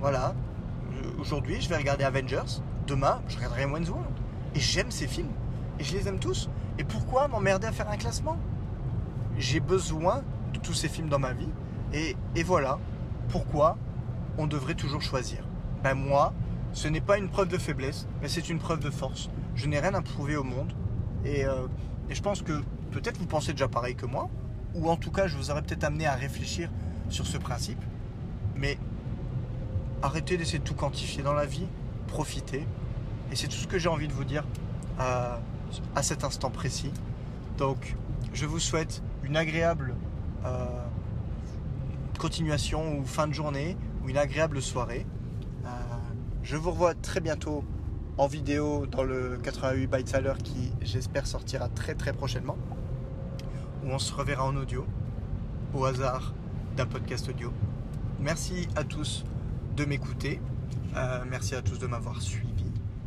voilà, 0.00 0.35
aujourd'hui, 1.18 1.61
je 1.61 1.68
vais 1.68 1.76
regarder 1.76 2.04
Avengers. 2.04 2.62
Demain, 2.87 3.20
je 3.28 3.37
regarderai 3.37 3.64
Wayne's 3.64 3.90
World. 3.90 4.14
Et 4.54 4.61
j'aime 4.61 4.90
ces 4.90 5.07
films. 5.07 5.33
Et 5.78 5.85
je 5.85 5.96
les 5.96 6.09
aime 6.09 6.18
tous. 6.18 6.48
Et 6.78 6.85
pourquoi 6.85 7.28
m'emmerder 7.28 7.66
à 7.66 7.72
faire 7.72 7.88
un 7.90 7.96
classement? 7.96 8.37
J'ai 9.37 9.61
besoin 9.61 10.22
de 10.52 10.59
tous 10.59 10.74
ces 10.74 10.88
films 10.88 11.09
dans 11.09 11.18
ma 11.18 11.33
vie. 11.33 11.48
Et, 11.92 12.16
voilà 12.42 12.78
pourquoi 13.28 13.76
on 14.38 14.46
devrait 14.46 14.74
toujours 14.74 15.02
choisir. 15.02 15.44
Ben 15.83 15.94
moi, 15.94 16.33
ce 16.72 16.88
n'est 16.88 17.00
pas 17.00 17.18
une 17.18 17.28
preuve 17.28 17.48
de 17.48 17.59
faiblesse, 17.59 18.07
mais 18.22 18.28
c'est 18.28 18.48
une 18.48 18.59
preuve 18.59 18.81
de 18.81 18.90
force. 18.90 19.28
Je 19.54 19.66
n'ai 19.66 19.81
rien 19.81 19.94
à 19.94 20.02
prouver 20.02 20.37
au 20.37 20.44
monde. 20.44 20.72
Et, 21.24 21.44
euh, 21.44 21.66
et 22.09 22.14
je 22.14 22.22
pense 22.22 22.42
que 22.42 22.62
peut-être 22.90 23.18
vous 23.18 23.26
pensez 23.26 23.52
déjà 23.52 23.68
pareil 23.68 23.94
que 23.94 24.07
moi. 24.07 24.31
Ou 24.74 24.88
en 24.88 24.96
tout 24.96 25.11
cas, 25.11 25.26
je 25.26 25.37
vous 25.37 25.50
aurais 25.50 25.62
peut-être 25.62 25.85
amené 25.85 26.07
à 26.07 26.14
réfléchir 26.14 26.70
sur 27.11 27.26
ce 27.26 27.38
principe. 27.38 27.83
Mais 28.54 28.78
arrêtez 30.02 30.37
d'essayer 30.37 30.58
de 30.58 30.64
tout 30.64 30.74
quantifier 30.74 31.22
dans 31.22 31.32
la 31.32 31.46
vie, 31.46 31.66
profitez. 32.06 32.66
Et 33.30 33.37
c'est 33.37 33.48
tout 33.48 33.56
ce 33.56 33.66
que 33.66 33.78
j'ai 33.78 33.88
envie 33.88 34.08
de 34.08 34.12
vous 34.12 34.24
dire 34.24 34.44
à, 34.98 35.40
cet 36.02 36.24
instant 36.24 36.50
précis. 36.50 36.92
Donc, 37.56 37.96
je 38.32 38.46
vous 38.46 38.58
souhaite 38.58 39.02
une 39.22 39.37
agréable 39.37 39.94
euh, 40.44 40.64
continuation 42.18 42.98
ou 42.98 43.04
fin 43.04 43.26
de 43.26 43.32
journée 43.32 43.76
ou 44.02 44.08
une 44.08 44.16
agréable 44.16 44.62
soirée. 44.62 45.06
Euh, 45.64 45.68
je 46.42 46.56
vous 46.56 46.70
revois 46.70 46.94
très 46.94 47.20
bientôt 47.20 47.64
en 48.16 48.26
vidéo 48.26 48.87
dans 48.87 49.04
le 49.04 49.38
88 49.42 49.87
bytes 49.87 50.14
à 50.14 50.20
l'heure 50.20 50.38
qui, 50.38 50.72
j'espère, 50.80 51.26
sortira 51.26 51.68
très 51.68 51.94
très 51.94 52.12
prochainement. 52.12 52.56
Où 53.84 53.90
on 53.90 53.98
se 53.98 54.12
reverra 54.12 54.44
en 54.44 54.56
audio 54.56 54.84
au 55.74 55.84
hasard 55.84 56.34
d'un 56.76 56.87
podcast 56.87 57.28
audio. 57.28 57.52
Merci 58.18 58.68
à 58.74 58.82
tous 58.82 59.24
de 59.78 59.84
m'écouter. 59.84 60.40
Euh, 60.96 61.24
merci 61.30 61.54
à 61.54 61.62
tous 61.62 61.78
de 61.78 61.86
m'avoir 61.86 62.20
suivi 62.20 62.64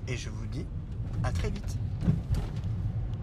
et 0.07 0.15
je 0.15 0.29
vous 0.29 0.45
dis 0.45 0.65
à 1.21 1.31
très 1.31 1.49
vite. 1.49 1.77